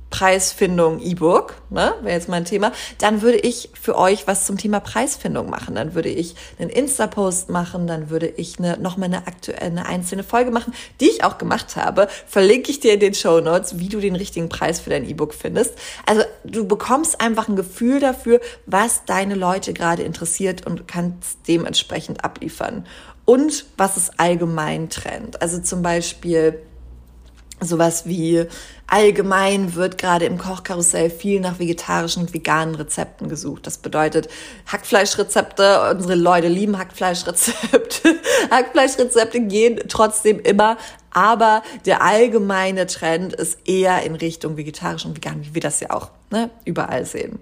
Preisfindung 0.09 0.99
E-Book, 1.01 1.55
ne, 1.69 1.93
wäre 2.01 2.15
jetzt 2.15 2.29
mein 2.29 2.45
Thema, 2.45 2.71
dann 2.99 3.21
würde 3.21 3.39
ich 3.39 3.69
für 3.79 3.97
euch 3.97 4.25
was 4.25 4.45
zum 4.45 4.57
Thema 4.57 4.79
Preisfindung 4.79 5.49
machen. 5.49 5.75
Dann 5.75 5.95
würde 5.95 6.09
ich 6.09 6.35
einen 6.59 6.69
Insta-Post 6.69 7.49
machen, 7.49 7.87
dann 7.87 8.09
würde 8.09 8.27
ich 8.27 8.57
eine, 8.57 8.77
noch 8.77 8.97
mal 8.97 9.05
eine 9.05 9.27
aktuelle, 9.27 9.61
eine 9.61 9.85
einzelne 9.85 10.23
Folge 10.23 10.51
machen, 10.51 10.73
die 11.01 11.09
ich 11.09 11.23
auch 11.23 11.37
gemacht 11.37 11.75
habe. 11.75 12.07
Verlinke 12.25 12.71
ich 12.71 12.79
dir 12.79 12.93
in 12.93 12.99
den 13.01 13.13
Show 13.13 13.41
Notes, 13.41 13.79
wie 13.79 13.89
du 13.89 13.99
den 13.99 14.15
richtigen 14.15 14.49
Preis 14.49 14.79
für 14.79 14.89
dein 14.89 15.07
E-Book 15.07 15.33
findest. 15.33 15.75
Also 16.05 16.23
du 16.45 16.65
bekommst 16.65 17.19
einfach 17.19 17.49
ein 17.49 17.55
Gefühl 17.55 17.99
dafür, 17.99 18.39
was 18.65 19.03
deine 19.05 19.35
Leute 19.35 19.73
gerade 19.73 20.03
interessiert 20.03 20.65
und 20.65 20.87
kannst 20.87 21.39
dementsprechend 21.47 22.23
abliefern. 22.23 22.85
Und 23.25 23.65
was 23.75 23.97
ist 23.97 24.19
allgemein 24.21 24.89
Trend? 24.89 25.41
Also 25.41 25.59
zum 25.59 25.81
Beispiel 25.81 26.61
sowas 27.59 28.05
wie 28.05 28.45
allgemein 28.85 29.75
wird 29.75 29.97
gerade 29.97 30.25
im 30.25 30.37
Kochkarussell 30.37 31.09
viel 31.09 31.39
nach 31.39 31.59
vegetarischen 31.59 32.23
und 32.23 32.33
veganen 32.33 32.75
Rezepten 32.75 33.29
gesucht. 33.29 33.65
Das 33.67 33.79
bedeutet 33.79 34.29
Hackfleischrezepte. 34.71 35.89
Unsere 35.91 36.15
Leute 36.15 36.47
lieben 36.47 36.77
Hackfleischrezepte. 36.77 38.15
Hackfleischrezepte 38.51 39.41
gehen 39.41 39.81
trotzdem 39.87 40.39
immer. 40.39 40.77
Aber 41.11 41.63
der 41.85 42.03
allgemeine 42.03 42.85
Trend 42.85 43.33
ist 43.33 43.59
eher 43.67 44.03
in 44.03 44.15
Richtung 44.15 44.55
vegetarisch 44.55 45.05
und 45.05 45.17
vegan, 45.17 45.43
wie 45.43 45.55
wir 45.55 45.61
das 45.61 45.79
ja 45.79 45.89
auch 45.89 46.11
ne, 46.29 46.51
überall 46.63 47.05
sehen. 47.05 47.39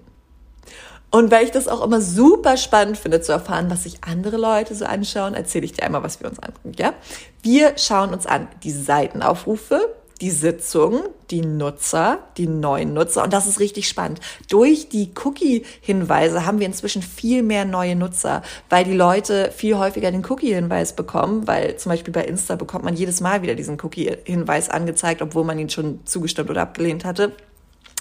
Und 1.10 1.30
weil 1.30 1.44
ich 1.44 1.50
das 1.50 1.68
auch 1.68 1.84
immer 1.84 2.00
super 2.00 2.56
spannend 2.56 2.98
finde 2.98 3.20
zu 3.20 3.32
erfahren, 3.32 3.70
was 3.70 3.84
sich 3.84 4.02
andere 4.04 4.36
Leute 4.36 4.74
so 4.74 4.84
anschauen, 4.84 5.34
erzähle 5.34 5.64
ich 5.64 5.72
dir 5.72 5.84
einmal, 5.84 6.02
was 6.02 6.20
wir 6.20 6.28
uns 6.28 6.38
angucken. 6.38 6.72
Ja? 6.78 6.94
Wir 7.42 7.78
schauen 7.78 8.12
uns 8.12 8.26
an 8.26 8.48
die 8.64 8.72
Seitenaufrufe, 8.72 9.94
die 10.20 10.30
Sitzung, 10.30 11.02
die 11.30 11.42
Nutzer, 11.42 12.20
die 12.36 12.46
neuen 12.46 12.94
Nutzer. 12.94 13.24
Und 13.24 13.32
das 13.32 13.46
ist 13.46 13.60
richtig 13.60 13.88
spannend. 13.88 14.20
Durch 14.48 14.88
die 14.88 15.10
Cookie-Hinweise 15.22 16.46
haben 16.46 16.58
wir 16.58 16.66
inzwischen 16.66 17.02
viel 17.02 17.42
mehr 17.42 17.64
neue 17.64 17.96
Nutzer, 17.96 18.42
weil 18.70 18.84
die 18.84 18.94
Leute 18.94 19.52
viel 19.54 19.76
häufiger 19.76 20.10
den 20.10 20.24
Cookie-Hinweis 20.24 20.94
bekommen, 20.94 21.46
weil 21.46 21.76
zum 21.76 21.90
Beispiel 21.90 22.12
bei 22.12 22.24
Insta 22.24 22.56
bekommt 22.56 22.84
man 22.84 22.96
jedes 22.96 23.20
Mal 23.20 23.42
wieder 23.42 23.54
diesen 23.54 23.78
Cookie-Hinweis 23.80 24.70
angezeigt, 24.70 25.20
obwohl 25.20 25.44
man 25.44 25.58
ihn 25.58 25.68
schon 25.68 26.00
zugestimmt 26.06 26.48
oder 26.50 26.62
abgelehnt 26.62 27.04
hatte. 27.04 27.32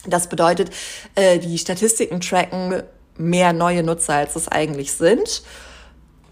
Das 0.07 0.29
bedeutet, 0.29 0.69
äh, 1.15 1.39
die 1.39 1.57
Statistiken 1.57 2.21
tracken 2.21 2.83
mehr 3.17 3.53
neue 3.53 3.83
Nutzer, 3.83 4.15
als 4.15 4.35
es 4.35 4.47
eigentlich 4.47 4.93
sind. 4.93 5.43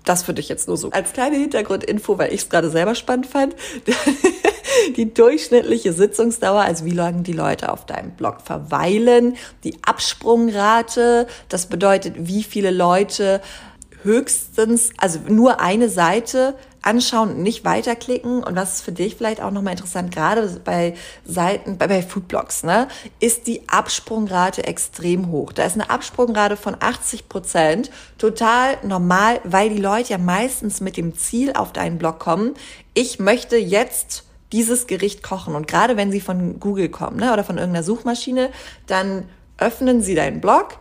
Das 0.04 0.24
für 0.24 0.34
dich 0.34 0.50
jetzt 0.50 0.68
nur 0.68 0.78
so 0.78 0.92
als 0.92 1.14
kleine 1.14 1.38
Hintergrundinfo, 1.38 2.18
weil 2.18 2.34
ich 2.34 2.42
es 2.42 2.50
gerade 2.50 2.70
selber 2.70 2.96
spannend 2.96 3.28
fand. 3.28 3.56
die 4.98 5.14
durchschnittliche 5.14 5.94
Sitzungsdauer, 5.94 6.62
also 6.62 6.86
wie 6.86 6.92
lange 6.92 7.22
die 7.22 7.34
Leute 7.34 7.72
auf 7.72 7.86
deinem 7.86 8.12
Blog 8.12 8.42
verweilen, 8.42 9.38
die 9.64 9.78
Absprungrate, 9.86 11.28
das 11.50 11.68
bedeutet, 11.68 12.16
wie 12.18 12.44
viele 12.44 12.72
Leute 12.72 13.42
höchstens, 14.04 14.92
also 14.98 15.20
nur 15.28 15.62
eine 15.62 15.90
Seite 15.90 16.56
anschauen 16.84 17.42
nicht 17.42 17.66
weiterklicken. 17.66 18.44
Und 18.44 18.56
was 18.56 18.76
ist 18.76 18.82
für 18.82 18.92
dich 18.92 19.16
vielleicht 19.16 19.42
auch 19.42 19.52
nochmal 19.52 19.74
interessant, 19.74 20.14
gerade 20.14 20.48
bei 20.64 20.94
Seiten, 21.26 21.78
bei, 21.78 21.88
bei 21.88 22.04
Foodblogs, 22.04 22.64
ne, 22.64 22.88
ist 23.20 23.48
die 23.48 23.68
Absprungrate 23.68 24.64
extrem 24.66 25.32
hoch. 25.32 25.52
Da 25.54 25.66
ist 25.66 25.74
eine 25.74 25.90
Absprungrate 25.90 26.58
von 26.58 26.76
80 26.80 27.28
Prozent 27.30 27.90
total 28.18 28.78
normal, 28.84 29.40
weil 29.44 29.70
die 29.70 29.82
Leute 29.82 30.12
ja 30.12 30.18
meistens 30.18 30.82
mit 30.82 30.98
dem 30.98 31.18
Ziel 31.18 31.54
auf 31.54 31.74
deinen 31.74 31.98
Blog 31.98 32.20
kommen. 32.20 32.54
Ich 32.94 33.20
möchte 33.20 33.58
jetzt 33.58 34.26
dieses 34.52 34.88
Gericht 34.88 35.24
kochen. 35.24 35.56
Und 35.56 35.68
gerade 35.68 35.98
wenn 35.98 36.12
sie 36.12 36.22
von 36.22 36.60
Google 36.60 36.90
kommen 36.90 37.18
ne, 37.18 37.34
oder 37.34 37.44
von 37.44 37.58
irgendeiner 37.58 37.84
Suchmaschine, 37.84 38.52
dann 38.88 39.28
öffnen 39.58 40.02
sie 40.02 40.16
deinen 40.16 40.42
Blog, 40.42 40.78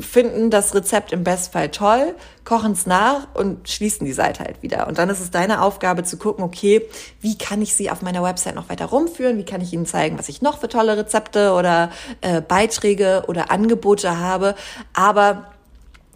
finden 0.00 0.50
das 0.50 0.74
Rezept 0.74 1.12
im 1.12 1.22
Bestfall 1.22 1.70
toll, 1.70 2.16
kochen 2.44 2.72
es 2.72 2.86
nach 2.86 3.28
und 3.34 3.68
schließen 3.68 4.04
die 4.04 4.12
Seite 4.12 4.42
halt 4.42 4.62
wieder. 4.62 4.88
Und 4.88 4.98
dann 4.98 5.08
ist 5.10 5.20
es 5.20 5.30
deine 5.30 5.62
Aufgabe 5.62 6.02
zu 6.02 6.16
gucken, 6.16 6.42
okay, 6.42 6.84
wie 7.20 7.38
kann 7.38 7.62
ich 7.62 7.74
sie 7.74 7.90
auf 7.90 8.02
meiner 8.02 8.22
Website 8.22 8.56
noch 8.56 8.68
weiter 8.68 8.86
rumführen? 8.86 9.38
Wie 9.38 9.44
kann 9.44 9.60
ich 9.60 9.72
ihnen 9.72 9.86
zeigen, 9.86 10.18
was 10.18 10.28
ich 10.28 10.42
noch 10.42 10.58
für 10.58 10.68
tolle 10.68 10.96
Rezepte 10.96 11.52
oder 11.52 11.90
äh, 12.20 12.40
Beiträge 12.40 13.24
oder 13.28 13.52
Angebote 13.52 14.18
habe? 14.18 14.56
Aber 14.92 15.46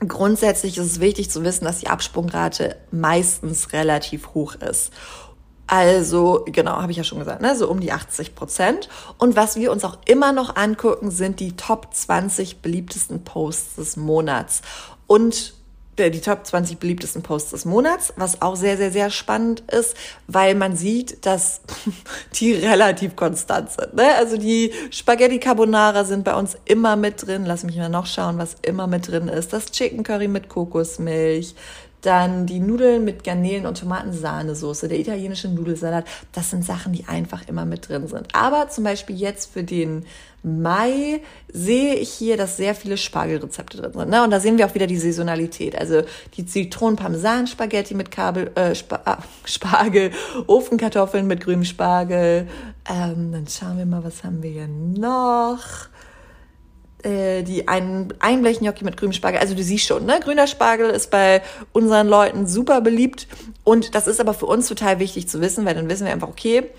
grundsätzlich 0.01 0.77
ist 0.77 0.87
es 0.87 1.01
wichtig 1.01 1.31
zu 1.31 1.45
wissen, 1.45 1.65
dass 1.65 1.79
die 1.79 1.87
Absprungrate 1.87 2.77
meistens 2.91 3.73
relativ 3.73 4.35
hoch 4.35 4.57
ist. 4.57 4.93
Also, 5.67 6.45
genau, 6.47 6.73
habe 6.73 6.93
ich 6.93 6.99
ja 6.99 7.05
schon 7.05 7.19
gesagt, 7.19 7.41
ne? 7.41 7.57
so 7.57 7.71
um 7.71 7.81
die 7.81 7.93
80 7.93 8.35
Prozent. 8.35 8.89
Und 9.19 9.35
was 9.35 9.57
wir 9.57 9.73
uns 9.73 9.85
auch 9.85 9.99
immer 10.07 10.33
noch 10.33 10.57
angucken, 10.57 11.11
sind 11.11 11.41
die 11.41 11.57
Top 11.57 11.89
20 11.93 12.61
beliebtesten 12.61 13.25
Posts 13.25 13.77
des 13.77 13.97
Monats. 13.97 14.61
Und 15.07 15.55
äh, 15.97 16.11
die 16.11 16.21
Top 16.21 16.45
20 16.45 16.79
beliebtesten 16.79 17.23
Posts 17.23 17.51
des 17.53 17.65
Monats, 17.65 18.13
was 18.17 18.43
auch 18.43 18.57
sehr, 18.57 18.77
sehr, 18.77 18.91
sehr 18.91 19.11
spannend 19.11 19.61
ist, 19.71 19.97
weil 20.27 20.55
man 20.55 20.77
sieht, 20.77 21.25
dass 21.25 21.61
die 22.35 22.53
relativ 22.53 23.17
konstant 23.17 23.71
sind. 23.71 23.95
Ne? 23.95 24.15
Also 24.17 24.37
die 24.37 24.73
Spaghetti 24.91 25.39
Carbonara 25.39 26.05
sind 26.05 26.25
bei 26.25 26.35
uns 26.35 26.57
immer 26.65 26.97
mit 26.97 27.27
drin. 27.27 27.45
Lass 27.47 27.65
mich 27.65 27.77
mal 27.77 27.89
noch 27.89 28.07
schauen, 28.07 28.39
was 28.39 28.57
immer 28.63 28.87
mit 28.87 29.09
drin 29.09 29.29
ist. 29.29 29.53
Das 29.53 29.67
Chicken 29.67 30.03
Curry 30.03 30.29
mit 30.29 30.49
Kokosmilch, 30.49 31.55
dann 32.07 32.47
die 32.47 32.61
Nudeln 32.61 33.05
mit 33.05 33.25
Garnelen 33.25 33.67
und 33.67 33.79
Tomatensahnesoße, 33.79 34.89
der 34.89 34.99
italienische 34.99 35.49
Nudelsalat. 35.49 36.05
Das 36.33 36.51
sind 36.51 36.65
Sachen, 36.65 36.93
die 36.93 37.07
einfach 37.07 37.49
immer 37.49 37.65
mit 37.65 37.89
drin 37.89 38.07
sind. 38.07 38.29
Aber 38.33 38.69
zum 38.69 38.85
Beispiel 38.85 39.17
jetzt 39.17 39.53
für 39.53 39.65
den 39.65 40.05
Mai 40.43 41.23
sehe 41.51 41.95
ich 41.95 42.11
hier, 42.11 42.37
dass 42.37 42.59
sehr 42.59 42.75
viele 42.75 42.99
Spargelrezepte 42.99 43.79
drin 43.79 43.93
sind. 43.95 44.11
Ne? 44.11 44.23
Und 44.23 44.31
da 44.31 44.41
sehen 44.41 44.59
wir 44.59 44.67
auch 44.67 44.75
wieder 44.75 44.87
die 44.87 44.99
Saisonalität. 44.99 45.79
Also 45.79 46.03
die 46.37 46.45
Zitronen-Parmesan-Spaghetti 46.45 47.95
mit 47.95 48.11
Kabel, 48.11 48.51
äh, 48.55 48.73
Sp 48.77 49.01
ah, 49.05 49.19
Spargel, 49.47 50.11
Ofenkartoffeln 50.47 51.27
mit 51.27 51.41
grünem 51.41 51.65
Spargel. 51.65 52.47
Ähm, 52.87 53.33
dann 53.33 53.47
schauen 53.49 53.79
wir 53.79 53.87
mal, 53.87 54.05
was 54.05 54.23
haben 54.23 54.43
wir 54.43 54.51
hier 54.51 54.69
noch 54.69 55.89
äh, 57.05 57.43
die 57.43 57.69
ein 57.69 58.13
Einblechgnocchi 58.19 58.85
mit 58.85 58.97
grünem 58.97 59.13
Spargel. 59.13 59.41
Also 59.41 59.55
du 59.55 59.63
siehst 59.63 59.87
schon, 59.87 60.07
ne? 60.07 60.21
Grüner 60.23 60.47
Spargel 60.47 60.91
ist 60.91 61.11
bei 61.11 61.43
unseren 61.73 62.09
Leuten 62.09 62.47
super 62.47 62.81
beliebt. 62.81 63.29
Und 63.63 63.95
das 63.95 64.07
ist 64.07 64.21
aber 64.21 64.35
für 64.35 64.47
uns 64.47 64.69
total 64.69 64.99
wichtig 64.99 65.29
zu 65.29 65.41
wissen, 65.41 65.65
weil 65.65 65.75
dann 65.75 65.89
wissen 65.89 66.07
wir 66.07 66.13
einfach, 66.13 66.29
okay, 66.29 66.71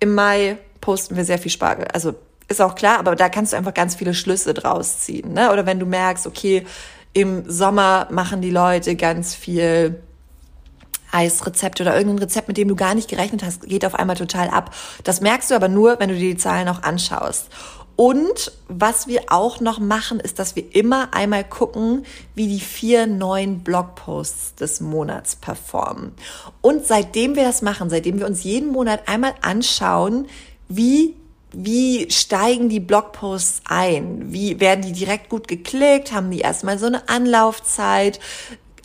im 0.00 0.14
Mai 0.14 0.58
posten 0.80 1.16
wir 1.16 1.24
sehr 1.24 1.38
viel 1.38 1.50
Spargel. 1.50 1.86
Also 1.92 2.14
ist 2.48 2.60
auch 2.60 2.74
klar, 2.74 2.98
aber 2.98 3.14
da 3.14 3.28
kannst 3.28 3.52
du 3.52 3.56
einfach 3.56 3.74
ganz 3.74 3.94
viele 3.94 4.12
Schlüsse 4.12 4.54
draus 4.54 4.98
ziehen. 4.98 5.32
Ne? 5.32 5.52
Oder 5.52 5.66
wenn 5.66 5.78
du 5.78 5.86
merkst, 5.86 6.26
okay, 6.26 6.66
im 7.12 7.48
Sommer 7.48 8.08
machen 8.10 8.40
die 8.40 8.50
Leute 8.50 8.96
ganz 8.96 9.34
viel 9.34 10.00
Eisrezept 11.12 11.80
oder 11.80 11.96
irgendein 11.96 12.24
Rezept, 12.24 12.48
mit 12.48 12.56
dem 12.56 12.68
du 12.68 12.76
gar 12.76 12.94
nicht 12.94 13.08
gerechnet 13.08 13.42
hast, 13.42 13.62
geht 13.62 13.84
auf 13.84 13.94
einmal 13.94 14.16
total 14.16 14.48
ab. 14.48 14.74
Das 15.04 15.20
merkst 15.20 15.50
du 15.50 15.54
aber 15.54 15.68
nur, 15.68 15.98
wenn 15.98 16.08
du 16.08 16.14
dir 16.14 16.30
die 16.30 16.36
Zahlen 16.36 16.68
auch 16.68 16.82
anschaust. 16.82 17.48
Und 18.00 18.52
was 18.66 19.08
wir 19.08 19.24
auch 19.28 19.60
noch 19.60 19.78
machen, 19.78 20.20
ist, 20.20 20.38
dass 20.38 20.56
wir 20.56 20.74
immer 20.74 21.12
einmal 21.12 21.44
gucken, 21.44 22.06
wie 22.34 22.48
die 22.48 22.60
vier 22.60 23.06
neuen 23.06 23.58
Blogposts 23.58 24.54
des 24.54 24.80
Monats 24.80 25.36
performen. 25.36 26.12
Und 26.62 26.86
seitdem 26.86 27.36
wir 27.36 27.44
das 27.44 27.60
machen, 27.60 27.90
seitdem 27.90 28.18
wir 28.18 28.24
uns 28.24 28.42
jeden 28.42 28.72
Monat 28.72 29.06
einmal 29.06 29.34
anschauen, 29.42 30.28
wie 30.66 31.14
wie 31.52 32.10
steigen 32.10 32.70
die 32.70 32.80
Blogposts 32.80 33.60
ein? 33.66 34.32
Wie 34.32 34.60
werden 34.60 34.82
die 34.82 34.92
direkt 34.92 35.28
gut 35.28 35.46
geklickt? 35.46 36.12
Haben 36.12 36.30
die 36.30 36.38
erstmal 36.38 36.78
so 36.78 36.86
eine 36.86 37.06
Anlaufzeit? 37.06 38.18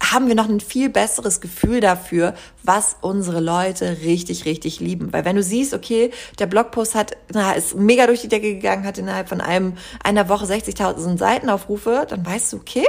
Haben 0.01 0.27
wir 0.27 0.35
noch 0.35 0.49
ein 0.49 0.59
viel 0.59 0.89
besseres 0.89 1.41
Gefühl 1.41 1.79
dafür, 1.79 2.33
was 2.63 2.97
unsere 3.01 3.39
Leute 3.39 3.97
richtig, 4.03 4.45
richtig 4.45 4.79
lieben. 4.79 5.13
Weil 5.13 5.25
wenn 5.25 5.35
du 5.35 5.43
siehst, 5.43 5.73
okay, 5.73 6.11
der 6.39 6.47
Blogpost 6.47 6.95
hat, 6.95 7.17
na, 7.33 7.53
ist 7.53 7.75
mega 7.75 8.07
durch 8.07 8.21
die 8.21 8.27
Decke 8.27 8.53
gegangen, 8.53 8.85
hat 8.85 8.97
innerhalb 8.97 9.29
von 9.29 9.41
einem, 9.41 9.73
einer 10.03 10.29
Woche 10.29 10.45
60.000 10.45 11.17
Seitenaufrufe, 11.17 12.05
dann 12.09 12.25
weißt 12.25 12.53
du, 12.53 12.57
okay, 12.57 12.85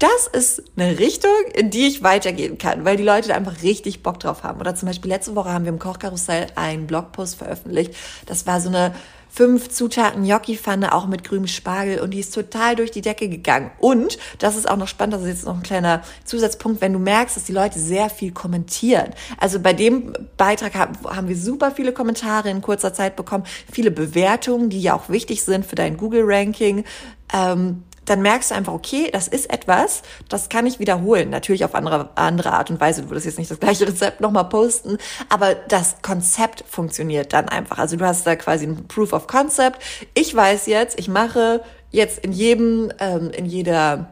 das 0.00 0.26
ist 0.32 0.62
eine 0.76 0.98
Richtung, 0.98 1.30
in 1.54 1.68
die 1.68 1.86
ich 1.86 2.02
weitergehen 2.02 2.56
kann, 2.56 2.86
weil 2.86 2.96
die 2.96 3.02
Leute 3.02 3.28
da 3.28 3.34
einfach 3.34 3.62
richtig 3.62 4.02
Bock 4.02 4.18
drauf 4.18 4.42
haben. 4.42 4.58
Oder 4.58 4.74
zum 4.74 4.88
Beispiel 4.88 5.10
letzte 5.10 5.36
Woche 5.36 5.52
haben 5.52 5.66
wir 5.66 5.72
im 5.72 5.78
Kochkarussell 5.78 6.46
einen 6.54 6.86
Blogpost 6.86 7.36
veröffentlicht. 7.36 7.94
Das 8.24 8.46
war 8.46 8.62
so 8.62 8.70
eine 8.70 8.94
fünf 9.32 9.68
Zutaten 9.68 10.24
Gnocchi-Pfanne, 10.24 10.94
auch 10.94 11.06
mit 11.06 11.24
grünem 11.24 11.46
Spargel 11.46 12.00
und 12.00 12.10
die 12.10 12.20
ist 12.20 12.34
total 12.34 12.76
durch 12.76 12.90
die 12.90 13.00
Decke 13.00 13.28
gegangen. 13.28 13.70
Und, 13.78 14.18
das 14.38 14.56
ist 14.56 14.68
auch 14.68 14.76
noch 14.76 14.88
spannend, 14.88 15.14
das 15.14 15.22
ist 15.22 15.28
jetzt 15.28 15.46
noch 15.46 15.56
ein 15.56 15.62
kleiner 15.62 16.02
Zusatzpunkt, 16.24 16.80
wenn 16.80 16.92
du 16.92 16.98
merkst, 16.98 17.36
dass 17.36 17.44
die 17.44 17.52
Leute 17.52 17.78
sehr 17.78 18.10
viel 18.10 18.32
kommentieren. 18.32 19.10
Also 19.38 19.60
bei 19.60 19.72
dem 19.72 20.12
Beitrag 20.36 20.74
haben 20.74 21.28
wir 21.28 21.36
super 21.36 21.70
viele 21.70 21.92
Kommentare 21.92 22.50
in 22.50 22.60
kurzer 22.60 22.92
Zeit 22.92 23.16
bekommen, 23.16 23.44
viele 23.70 23.90
Bewertungen, 23.90 24.70
die 24.70 24.80
ja 24.80 24.94
auch 24.94 25.08
wichtig 25.08 25.42
sind 25.44 25.64
für 25.64 25.76
dein 25.76 25.96
Google-Ranking. 25.96 26.84
Ähm, 27.32 27.84
dann 28.10 28.22
merkst 28.22 28.50
du 28.50 28.56
einfach, 28.56 28.72
okay, 28.72 29.08
das 29.12 29.28
ist 29.28 29.52
etwas, 29.52 30.02
das 30.28 30.48
kann 30.48 30.66
ich 30.66 30.80
wiederholen. 30.80 31.30
Natürlich 31.30 31.64
auf 31.64 31.76
andere, 31.76 32.10
andere 32.16 32.52
Art 32.52 32.68
und 32.68 32.80
Weise. 32.80 33.02
Du 33.02 33.10
würdest 33.10 33.26
jetzt 33.26 33.38
nicht 33.38 33.50
das 33.50 33.60
gleiche 33.60 33.86
Rezept 33.86 34.20
nochmal 34.20 34.48
posten, 34.48 34.98
aber 35.28 35.54
das 35.54 36.02
Konzept 36.02 36.64
funktioniert 36.68 37.32
dann 37.32 37.48
einfach. 37.48 37.78
Also 37.78 37.96
du 37.96 38.04
hast 38.04 38.26
da 38.26 38.34
quasi 38.34 38.66
ein 38.66 38.88
Proof 38.88 39.12
of 39.12 39.28
Concept. 39.28 39.80
Ich 40.14 40.34
weiß 40.34 40.66
jetzt, 40.66 40.98
ich 40.98 41.06
mache 41.06 41.62
jetzt 41.92 42.18
in 42.18 42.32
jedem, 42.32 42.92
ähm, 42.98 43.30
in 43.30 43.46
jeder, 43.46 44.10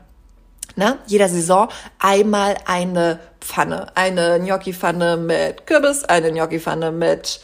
na, 0.76 0.98
jeder 1.06 1.28
Saison 1.28 1.68
einmal 1.98 2.56
eine 2.66 3.18
Pfanne. 3.40 3.88
Eine 3.96 4.38
Gnocchi-Pfanne 4.38 5.16
mit 5.16 5.66
Kürbis, 5.66 6.04
eine 6.04 6.30
Gnocchi-Pfanne 6.30 6.92
mit 6.92 7.40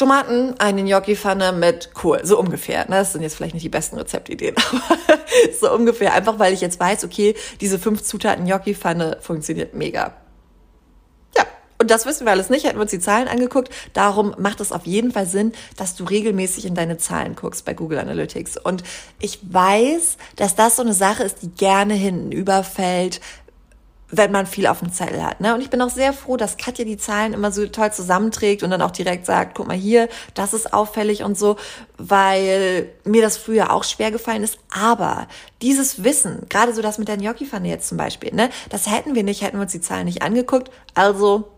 Tomaten, 0.00 0.54
eine 0.58 0.82
Gnocchi-Pfanne 0.82 1.52
mit 1.52 1.92
Kohl, 1.92 2.24
so 2.24 2.40
ungefähr. 2.40 2.88
Ne? 2.88 2.96
Das 2.96 3.12
sind 3.12 3.20
jetzt 3.20 3.36
vielleicht 3.36 3.52
nicht 3.52 3.64
die 3.64 3.68
besten 3.68 3.98
Rezeptideen, 3.98 4.54
aber 4.72 5.18
so 5.60 5.70
ungefähr. 5.72 6.14
Einfach 6.14 6.38
weil 6.38 6.54
ich 6.54 6.62
jetzt 6.62 6.80
weiß, 6.80 7.04
okay, 7.04 7.34
diese 7.60 7.78
fünf 7.78 8.02
Zutaten 8.02 8.46
Gnocchi-Pfanne 8.46 9.18
funktioniert 9.20 9.74
mega. 9.74 10.14
Ja, 11.36 11.44
und 11.78 11.90
das 11.90 12.06
wissen 12.06 12.24
wir 12.24 12.32
alles 12.32 12.48
nicht, 12.48 12.64
hätten 12.64 12.78
wir 12.78 12.82
uns 12.82 12.92
die 12.92 12.98
Zahlen 12.98 13.28
angeguckt. 13.28 13.68
Darum 13.92 14.34
macht 14.38 14.60
es 14.60 14.72
auf 14.72 14.86
jeden 14.86 15.12
Fall 15.12 15.26
Sinn, 15.26 15.52
dass 15.76 15.96
du 15.96 16.04
regelmäßig 16.04 16.64
in 16.64 16.74
deine 16.74 16.96
Zahlen 16.96 17.36
guckst 17.36 17.66
bei 17.66 17.74
Google 17.74 17.98
Analytics. 17.98 18.56
Und 18.56 18.82
ich 19.18 19.38
weiß, 19.42 20.16
dass 20.36 20.54
das 20.54 20.76
so 20.76 20.82
eine 20.82 20.94
Sache 20.94 21.24
ist, 21.24 21.42
die 21.42 21.50
gerne 21.50 21.92
hinten 21.92 22.32
überfällt, 22.32 23.20
wenn 24.10 24.32
man 24.32 24.46
viel 24.46 24.66
auf 24.66 24.80
dem 24.80 24.92
Zettel 24.92 25.24
hat. 25.24 25.40
Ne? 25.40 25.54
Und 25.54 25.60
ich 25.60 25.70
bin 25.70 25.80
auch 25.80 25.90
sehr 25.90 26.12
froh, 26.12 26.36
dass 26.36 26.56
Katja 26.56 26.84
die 26.84 26.96
Zahlen 26.96 27.32
immer 27.32 27.52
so 27.52 27.66
toll 27.66 27.92
zusammenträgt 27.92 28.62
und 28.62 28.70
dann 28.70 28.82
auch 28.82 28.90
direkt 28.90 29.26
sagt, 29.26 29.54
guck 29.54 29.66
mal 29.66 29.76
hier, 29.76 30.08
das 30.34 30.52
ist 30.52 30.72
auffällig 30.72 31.22
und 31.22 31.38
so, 31.38 31.56
weil 31.96 32.88
mir 33.04 33.22
das 33.22 33.36
früher 33.36 33.72
auch 33.72 33.84
schwer 33.84 34.10
gefallen 34.10 34.42
ist. 34.42 34.58
Aber 34.70 35.28
dieses 35.62 36.04
Wissen, 36.04 36.46
gerade 36.48 36.74
so 36.74 36.82
das 36.82 36.98
mit 36.98 37.08
der 37.08 37.16
Gnocchi-Pfanne 37.16 37.68
jetzt 37.68 37.88
zum 37.88 37.98
Beispiel, 37.98 38.34
ne, 38.34 38.50
das 38.68 38.90
hätten 38.90 39.14
wir 39.14 39.22
nicht, 39.22 39.42
hätten 39.42 39.58
wir 39.58 39.62
uns 39.62 39.72
die 39.72 39.80
Zahlen 39.80 40.06
nicht 40.06 40.22
angeguckt. 40.22 40.70
Also 40.94 41.48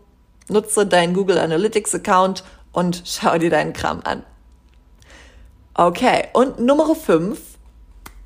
nutze 0.49 0.85
deinen 0.85 1.13
Google 1.13 1.37
Analytics 1.37 1.95
Account 1.95 2.43
und 2.71 3.03
schau 3.05 3.37
dir 3.37 3.49
deinen 3.49 3.73
Kram 3.73 4.01
an. 4.03 4.23
Okay, 5.75 6.27
und 6.33 6.59
Nummer 6.59 6.93
fünf 6.93 7.39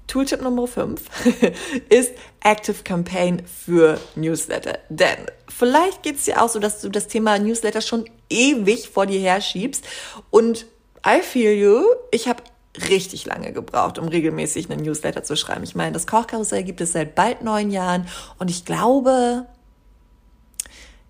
Tooltip 0.08 0.42
Nummer 0.42 0.68
5 0.68 1.02
ist 1.90 2.14
Active 2.42 2.84
Campaign 2.84 3.44
für 3.46 4.00
Newsletter. 4.16 4.80
Denn 4.90 5.18
vielleicht 5.50 6.04
geht 6.04 6.16
es 6.16 6.26
dir 6.26 6.42
auch 6.42 6.50
so, 6.50 6.60
dass 6.60 6.82
du 6.82 6.90
das 6.90 7.08
Thema 7.08 7.38
Newsletter 7.38 7.82
schon 7.82 8.10
ewig 8.30 8.90
vor 8.90 9.06
dir 9.06 9.20
herschiebst. 9.20 9.86
Und 10.30 10.66
I 11.06 11.22
feel 11.22 11.52
you, 11.52 11.84
ich 12.12 12.28
habe 12.28 12.42
richtig 12.90 13.26
lange 13.26 13.52
gebraucht, 13.52 14.00
um 14.00 14.08
regelmäßig 14.08 14.70
einen 14.70 14.84
Newsletter 14.84 15.24
zu 15.24 15.36
schreiben. 15.36 15.64
Ich 15.64 15.76
meine, 15.76 15.92
das 15.92 16.08
Kochkarussell 16.08 16.64
gibt 16.64 16.82
es 16.82 16.94
seit 16.94 17.16
bald 17.16 17.44
neun 17.44 17.72
Jahren 17.72 18.08
und 18.40 18.50
ich 18.50 18.66
glaube, 18.66 19.46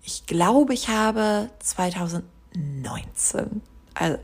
ich 0.02 0.26
glaube, 0.26 0.74
ich 0.74 0.88
habe 0.88 1.50
2019 1.60 3.62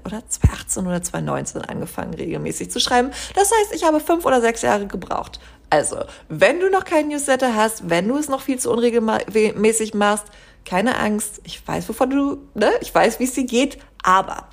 oder 0.05 0.23
2018 0.29 0.87
oder 0.87 1.03
2019 1.03 1.63
angefangen, 1.63 2.15
regelmäßig 2.15 2.71
zu 2.71 2.81
schreiben. 2.81 3.11
Das 3.35 3.51
heißt, 3.51 3.75
ich 3.75 3.85
habe 3.85 4.01
fünf 4.01 4.25
oder 4.25 4.41
sechs 4.41 4.63
Jahre 4.63 4.87
gebraucht. 4.87 5.41
Also, 5.71 5.97
wenn 6.29 6.61
du 6.61 6.71
noch 6.71 6.85
keinen 6.85 7.09
Newsletter 7.09 7.55
hast, 7.55 7.91
wenn 7.91 8.09
du 8.09 8.17
es 8.17 8.29
noch 8.29 8.41
viel 8.41 8.59
zu 8.59 8.71
unregelmäßig 8.71 9.95
machst, 9.95 10.27
keine 10.65 10.99
Angst. 10.99 11.41
Ich 11.45 11.67
weiß, 11.67 11.89
wovon 11.89 12.11
du, 12.11 12.39
ne? 12.55 12.71
Ich 12.81 12.95
weiß, 12.95 13.21
wie 13.21 13.25
es 13.25 13.35
dir 13.35 13.45
geht. 13.45 13.79
Aber 14.03 14.49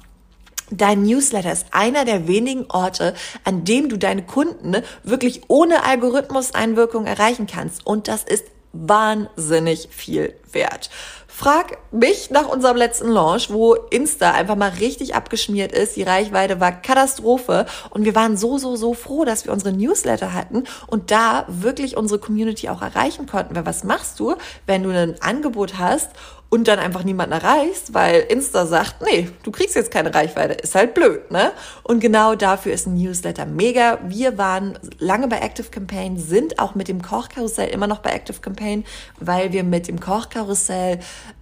Dein 0.74 1.04
Newsletter 1.04 1.51
ist 1.51 1.66
einer 1.72 2.06
der 2.06 2.30
wenigen 2.30 2.66
Orte, 2.70 3.13
an 3.44 3.66
dem 3.66 3.90
du 3.90 3.98
deine 3.98 4.24
Kunden 4.25 4.70
ne, 4.70 4.84
wirklich 5.04 5.42
ohne 5.50 5.84
Algorithmuseinwirkung 5.84 7.06
erreichen 7.06 7.46
kannst. 7.46 7.86
Und 7.86 8.08
das 8.08 8.24
ist 8.24 8.46
wahnsinnig 8.72 9.90
viel 9.92 10.34
wert. 10.50 10.90
Frag 11.33 11.77
mich 11.91 12.29
nach 12.29 12.48
unserem 12.48 12.77
letzten 12.77 13.07
Launch, 13.07 13.50
wo 13.50 13.74
Insta 13.74 14.31
einfach 14.31 14.55
mal 14.55 14.70
richtig 14.79 15.15
abgeschmiert 15.15 15.72
ist. 15.72 15.96
Die 15.96 16.03
Reichweite 16.03 16.59
war 16.59 16.72
Katastrophe 16.72 17.65
und 17.89 18.05
wir 18.05 18.13
waren 18.15 18.37
so, 18.37 18.57
so, 18.57 18.75
so 18.75 18.94
froh, 18.94 19.24
dass 19.24 19.46
wir 19.46 19.53
unsere 19.53 19.74
Newsletter 19.74 20.33
hatten 20.33 20.65
und 20.87 21.09
da 21.09 21.46
wirklich 21.48 21.98
unsere 21.98 22.20
Community 22.20 22.70
auch 22.70 22.81
erreichen 22.81 23.25
konnten. 23.25 23.55
Weil 23.55 23.65
was 23.65 23.83
machst 23.83 24.20
du, 24.20 24.35
wenn 24.67 24.83
du 24.83 24.89
ein 24.89 25.22
Angebot 25.22 25.79
hast 25.79 26.09
und 26.53 26.67
dann 26.67 26.79
einfach 26.79 27.05
niemanden 27.05 27.31
erreichst, 27.31 27.94
weil 27.94 28.25
Insta 28.27 28.65
sagt, 28.65 29.01
nee, 29.01 29.29
du 29.44 29.51
kriegst 29.51 29.74
jetzt 29.74 29.89
keine 29.89 30.13
Reichweite, 30.13 30.53
ist 30.55 30.75
halt 30.75 30.94
blöd, 30.94 31.31
ne? 31.31 31.53
Und 31.81 32.01
genau 32.01 32.35
dafür 32.35 32.74
ist 32.74 32.87
ein 32.87 32.96
Newsletter 32.96 33.46
mega. 33.46 34.00
Wir 34.05 34.37
waren 34.37 34.77
lange 35.00 35.29
bei 35.29 35.39
Active 35.39 35.70
Campaign, 35.70 36.17
sind 36.17 36.59
auch 36.59 36.75
mit 36.75 36.89
dem 36.89 37.01
Kochkarussell 37.01 37.70
immer 37.70 37.87
noch 37.87 38.00
bei 38.00 38.09
Active 38.11 38.41
Campaign, 38.41 38.83
weil 39.17 39.53
wir 39.53 39.63
mit 39.63 39.87
dem 39.87 40.01
Kochkarussell 40.01 41.00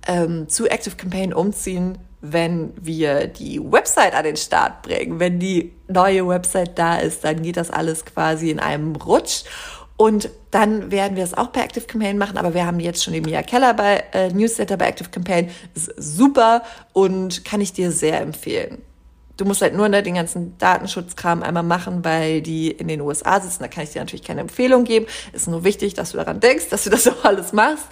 ähm, 0.08 0.50
zu 0.50 0.68
Active 0.68 0.96
Campaign 0.96 1.34
umziehen, 1.34 1.98
wenn 2.22 2.74
wir 2.80 3.28
die 3.28 3.60
Website 3.60 4.14
an 4.14 4.24
den 4.24 4.38
Start 4.38 4.82
bringen. 4.82 5.20
Wenn 5.20 5.40
die 5.40 5.74
neue 5.88 6.28
Website 6.28 6.78
da 6.78 6.98
ist, 6.98 7.24
dann 7.24 7.42
geht 7.42 7.58
das 7.58 7.72
alles 7.72 8.06
quasi 8.06 8.50
in 8.50 8.60
einem 8.60 8.96
Rutsch. 8.96 9.44
Und 9.96 10.30
dann 10.52 10.92
werden 10.92 11.18
wir 11.18 11.24
es 11.24 11.34
auch 11.34 11.48
bei 11.48 11.62
Active 11.62 11.86
Campaign 11.86 12.18
machen, 12.18 12.38
aber 12.38 12.54
wir 12.54 12.66
haben 12.66 12.80
jetzt 12.80 13.04
schon 13.04 13.14
den 13.14 13.24
Mia 13.24 13.44
Keller 13.44 13.74
bei 13.74 14.04
äh, 14.14 14.30
Newsletter 14.30 14.78
bei 14.78 14.88
Active 14.88 15.10
Campaign. 15.10 15.50
Ist 15.76 15.92
super 15.98 16.64
und 16.94 17.44
kann 17.46 17.62
ich 17.62 17.74
dir 17.74 17.92
sehr 17.92 18.22
empfehlen. 18.22 18.82
Du 19.40 19.46
musst 19.46 19.62
halt 19.62 19.74
nur 19.74 19.88
ne, 19.88 20.04
den 20.04 20.16
ganzen 20.16 20.58
Datenschutzkram 20.58 21.44
einmal 21.44 21.64
machen, 21.64 22.04
weil 22.04 22.42
die 22.42 22.72
in 22.72 22.90
den 22.90 23.00
USA 23.00 23.40
sitzen. 23.40 23.64
Da 23.64 23.70
kann 23.70 23.86
ich 23.86 23.92
dir 23.92 24.00
natürlich 24.00 24.26
keine 24.26 24.42
Empfehlung 24.42 24.84
geben. 24.84 25.06
Ist 25.32 25.48
nur 25.48 25.64
wichtig, 25.64 25.94
dass 25.94 26.12
du 26.12 26.18
daran 26.18 26.42
denkst, 26.42 26.68
dass 26.70 26.84
du 26.84 26.90
das 26.90 27.08
auch 27.08 27.24
alles 27.24 27.54
machst. 27.54 27.86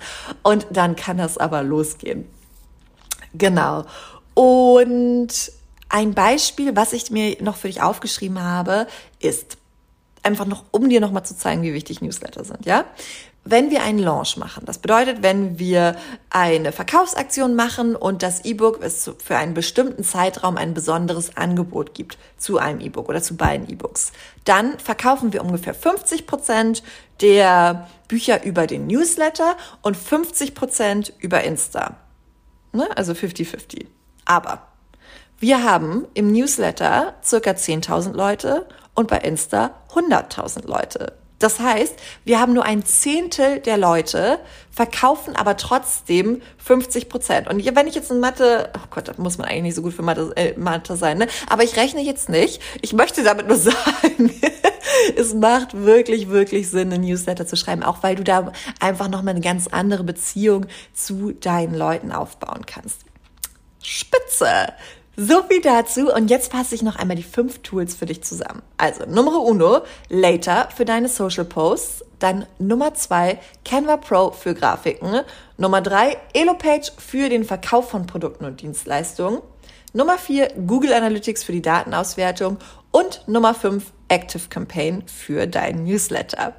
Und 0.44 0.68
dann 0.70 0.98
kann 0.98 1.18
das 1.18 1.38
aber 1.38 1.64
losgehen. 1.64 2.26
Genau. 3.34 3.86
Und 4.34 5.30
ein 5.88 6.14
Beispiel, 6.14 6.76
was 6.76 6.92
ich 6.92 7.12
mir 7.12 7.42
noch 7.42 7.56
für 7.56 7.68
dich 7.68 7.82
aufgeschrieben 7.82 8.44
habe, 8.44 8.86
ist 9.22 9.58
einfach 10.24 10.46
noch, 10.46 10.66
um 10.72 10.90
dir 10.90 11.00
nochmal 11.00 11.24
zu 11.24 11.38
zeigen, 11.38 11.62
wie 11.62 11.74
wichtig 11.74 12.02
Newsletter 12.02 12.44
sind, 12.44 12.66
ja? 12.66 12.84
Wenn 13.50 13.72
wir 13.72 13.82
einen 13.82 14.00
Launch 14.00 14.36
machen, 14.36 14.66
das 14.66 14.80
bedeutet, 14.80 15.24
wenn 15.24 15.58
wir 15.58 15.96
eine 16.30 16.74
Verkaufsaktion 16.74 17.56
machen 17.56 17.96
und 17.96 18.22
das 18.22 18.44
E-Book 18.44 18.84
es 18.84 19.10
für 19.24 19.38
einen 19.38 19.54
bestimmten 19.54 20.04
Zeitraum 20.04 20.58
ein 20.58 20.74
besonderes 20.74 21.38
Angebot 21.38 21.94
gibt 21.94 22.18
zu 22.38 22.58
einem 22.58 22.82
E-Book 22.82 23.08
oder 23.08 23.22
zu 23.22 23.38
beiden 23.38 23.70
E-Books, 23.70 24.12
dann 24.44 24.78
verkaufen 24.80 25.32
wir 25.32 25.46
ungefähr 25.46 25.74
50 25.74 26.28
Prozent 26.28 26.84
der 27.22 27.88
Bücher 28.10 28.44
über 28.44 28.68
den 28.68 28.86
Newsletter 28.88 29.56
und 29.82 29.96
50 29.96 30.54
Prozent 30.54 31.14
über 31.20 31.46
Insta. 31.46 31.96
Ne? 32.74 32.86
Also 32.98 33.14
50-50. 33.14 33.86
Aber 34.26 34.68
wir 35.40 35.64
haben 35.64 36.06
im 36.16 36.34
Newsletter 36.34 37.14
circa 37.24 37.52
10.000 37.52 38.12
Leute 38.12 38.68
und 38.94 39.08
bei 39.08 39.20
Insta 39.20 39.72
100.000 39.94 40.68
Leute. 40.68 41.14
Das 41.40 41.60
heißt, 41.60 41.94
wir 42.26 42.40
haben 42.40 42.54
nur 42.54 42.66
ein 42.66 42.84
Zehntel 42.84 43.60
der 43.60 43.78
Leute, 43.78 44.40
verkaufen 44.72 45.36
aber 45.36 45.56
trotzdem 45.58 46.42
50 46.58 47.10
Prozent. 47.10 47.48
Und 47.48 47.64
wenn 47.64 47.88
ich 47.88 47.96
jetzt 47.96 48.10
in 48.10 48.20
Mathe, 48.20 48.72
oh 48.76 48.88
Gott, 48.90 49.08
da 49.08 49.14
muss 49.18 49.38
man 49.38 49.48
eigentlich 49.48 49.64
nicht 49.64 49.76
so 49.76 49.82
gut 49.84 49.94
für 49.94 50.02
Mathe, 50.02 50.34
äh, 50.36 50.58
Mathe 50.58 50.96
sein, 50.96 51.20
ne? 51.20 51.28
Aber 51.48 51.64
ich 51.64 51.76
rechne 51.78 52.02
jetzt 52.02 52.30
nicht. 52.30 52.62
Ich 52.82 52.94
möchte 52.94 53.24
damit 53.24 53.48
nur 53.48 53.58
sagen, 53.58 54.34
es 55.16 55.34
macht 55.36 55.74
wirklich, 55.74 56.30
wirklich 56.30 56.70
Sinn, 56.70 56.92
einen 56.92 57.04
Newsletter 57.04 57.46
zu 57.46 57.56
schreiben, 57.56 57.84
auch 57.84 58.02
weil 58.02 58.16
du 58.16 58.24
da 58.24 58.52
einfach 58.80 59.08
nochmal 59.08 59.36
eine 59.36 59.42
ganz 59.42 59.68
andere 59.68 60.04
Beziehung 60.04 60.66
zu 60.94 61.34
deinen 61.34 61.76
Leuten 61.76 62.12
aufbauen 62.12 62.66
kannst. 62.66 63.02
Spitze! 63.84 64.74
So 65.20 65.42
viel 65.42 65.62
dazu 65.62 66.14
und 66.14 66.30
jetzt 66.30 66.52
fasse 66.52 66.76
ich 66.76 66.84
noch 66.84 66.96
einmal 66.96 67.18
die 67.18 67.24
fünf 67.24 67.64
Tools 67.64 67.96
für 67.96 68.06
dich 68.06 68.24
zusammen. 68.24 68.62
Also 68.78 69.04
Nummer 69.08 69.42
uno, 69.42 69.82
Later 70.10 70.70
für 70.76 70.86
deine 70.86 71.10
Social 71.10 71.44
Posts. 71.44 72.06
Dann 72.20 72.46
Nummer 72.60 72.94
zwei, 72.94 73.40
Canva 73.66 73.98
Pro 73.98 74.30
für 74.30 74.54
Grafiken. 74.54 75.22
Nummer 75.58 75.82
drei, 75.82 76.18
Elopage 76.34 76.92
für 77.00 77.30
den 77.30 77.46
Verkauf 77.46 77.90
von 77.90 78.06
Produkten 78.06 78.46
und 78.46 78.62
Dienstleistungen. 78.62 79.42
Nummer 79.92 80.20
vier, 80.20 80.50
Google 80.68 80.94
Analytics 80.94 81.44
für 81.44 81.52
die 81.52 81.64
Datenauswertung. 81.64 82.58
Und 82.92 83.28
Nummer 83.28 83.56
fünf, 83.56 83.92
Active 84.10 84.50
Campaign 84.50 85.02
für 85.08 85.48
deinen 85.48 85.86
Newsletter. 85.86 86.54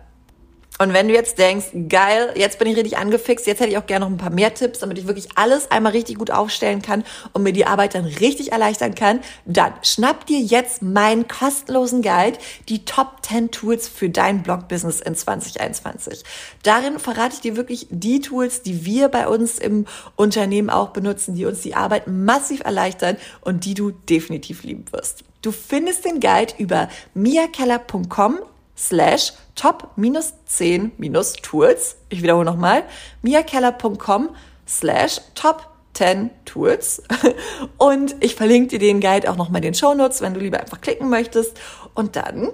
Und 0.78 0.92
wenn 0.92 1.08
du 1.08 1.14
jetzt 1.14 1.38
denkst, 1.38 1.66
geil, 1.88 2.32
jetzt 2.36 2.60
bin 2.60 2.68
ich 2.68 2.76
richtig 2.76 2.98
angefixt, 2.98 3.46
jetzt 3.48 3.58
hätte 3.58 3.70
ich 3.70 3.78
auch 3.78 3.86
gerne 3.86 4.04
noch 4.04 4.12
ein 4.12 4.16
paar 4.16 4.30
mehr 4.30 4.54
Tipps, 4.54 4.78
damit 4.78 4.96
ich 4.96 5.08
wirklich 5.08 5.28
alles 5.34 5.70
einmal 5.72 5.90
richtig 5.90 6.18
gut 6.18 6.30
aufstellen 6.30 6.82
kann 6.82 7.04
und 7.32 7.42
mir 7.42 7.52
die 7.52 7.66
Arbeit 7.66 7.96
dann 7.96 8.04
richtig 8.04 8.52
erleichtern 8.52 8.94
kann, 8.94 9.20
dann 9.44 9.72
schnapp 9.82 10.26
dir 10.26 10.38
jetzt 10.38 10.80
meinen 10.82 11.26
kostenlosen 11.26 12.00
Guide, 12.02 12.38
die 12.68 12.84
Top 12.84 13.26
10 13.26 13.50
Tools 13.50 13.88
für 13.88 14.08
dein 14.08 14.44
Blog-Business 14.44 15.00
in 15.00 15.16
2021. 15.16 16.22
Darin 16.62 17.00
verrate 17.00 17.34
ich 17.34 17.40
dir 17.40 17.56
wirklich 17.56 17.88
die 17.90 18.20
Tools, 18.20 18.62
die 18.62 18.84
wir 18.84 19.08
bei 19.08 19.26
uns 19.26 19.58
im 19.58 19.84
Unternehmen 20.14 20.70
auch 20.70 20.90
benutzen, 20.90 21.34
die 21.34 21.44
uns 21.44 21.60
die 21.60 21.74
Arbeit 21.74 22.06
massiv 22.06 22.60
erleichtern 22.60 23.16
und 23.40 23.64
die 23.64 23.74
du 23.74 23.90
definitiv 23.90 24.62
lieben 24.62 24.84
wirst. 24.92 25.24
Du 25.42 25.50
findest 25.50 26.04
den 26.04 26.20
Guide 26.20 26.54
über 26.58 26.88
miakeller.com 27.14 28.38
slash 28.78 29.32
top-10-tools. 29.56 31.96
Ich 32.08 32.22
wiederhole 32.22 32.44
nochmal, 32.44 32.84
miakeller.com 33.22 34.30
slash 34.66 35.20
top 35.34 35.68
10 35.98 36.30
Tools. 36.44 37.02
Und 37.76 38.14
ich 38.20 38.36
verlinke 38.36 38.68
dir 38.68 38.78
den 38.78 39.00
Guide 39.00 39.30
auch 39.30 39.36
nochmal 39.36 39.58
in 39.58 39.72
den 39.72 39.74
Show 39.74 39.94
Notes, 39.94 40.20
wenn 40.20 40.34
du 40.34 40.40
lieber 40.40 40.60
einfach 40.60 40.80
klicken 40.80 41.08
möchtest. 41.08 41.58
Und 41.94 42.14
dann 42.14 42.50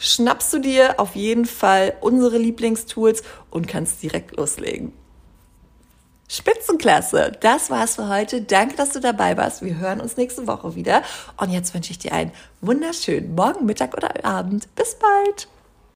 schnappst 0.00 0.52
du 0.54 0.58
dir 0.58 0.98
auf 0.98 1.14
jeden 1.14 1.44
Fall 1.44 1.94
unsere 2.00 2.38
Lieblingstools 2.38 3.22
und 3.50 3.68
kannst 3.68 4.02
direkt 4.02 4.36
loslegen. 4.36 4.92
Spitzenklasse. 6.28 7.32
Das 7.40 7.70
war's 7.70 7.96
für 7.96 8.08
heute. 8.08 8.42
Danke, 8.42 8.76
dass 8.76 8.90
du 8.90 9.00
dabei 9.00 9.36
warst. 9.36 9.62
Wir 9.62 9.76
hören 9.76 10.00
uns 10.00 10.16
nächste 10.16 10.46
Woche 10.46 10.74
wieder. 10.74 11.02
Und 11.36 11.50
jetzt 11.50 11.72
wünsche 11.72 11.92
ich 11.92 11.98
dir 11.98 12.12
einen 12.12 12.32
wunderschönen 12.62 13.34
Morgen, 13.34 13.66
Mittag 13.66 13.96
oder 13.96 14.24
Abend. 14.24 14.74
Bis 14.74 14.96
bald. 14.96 15.48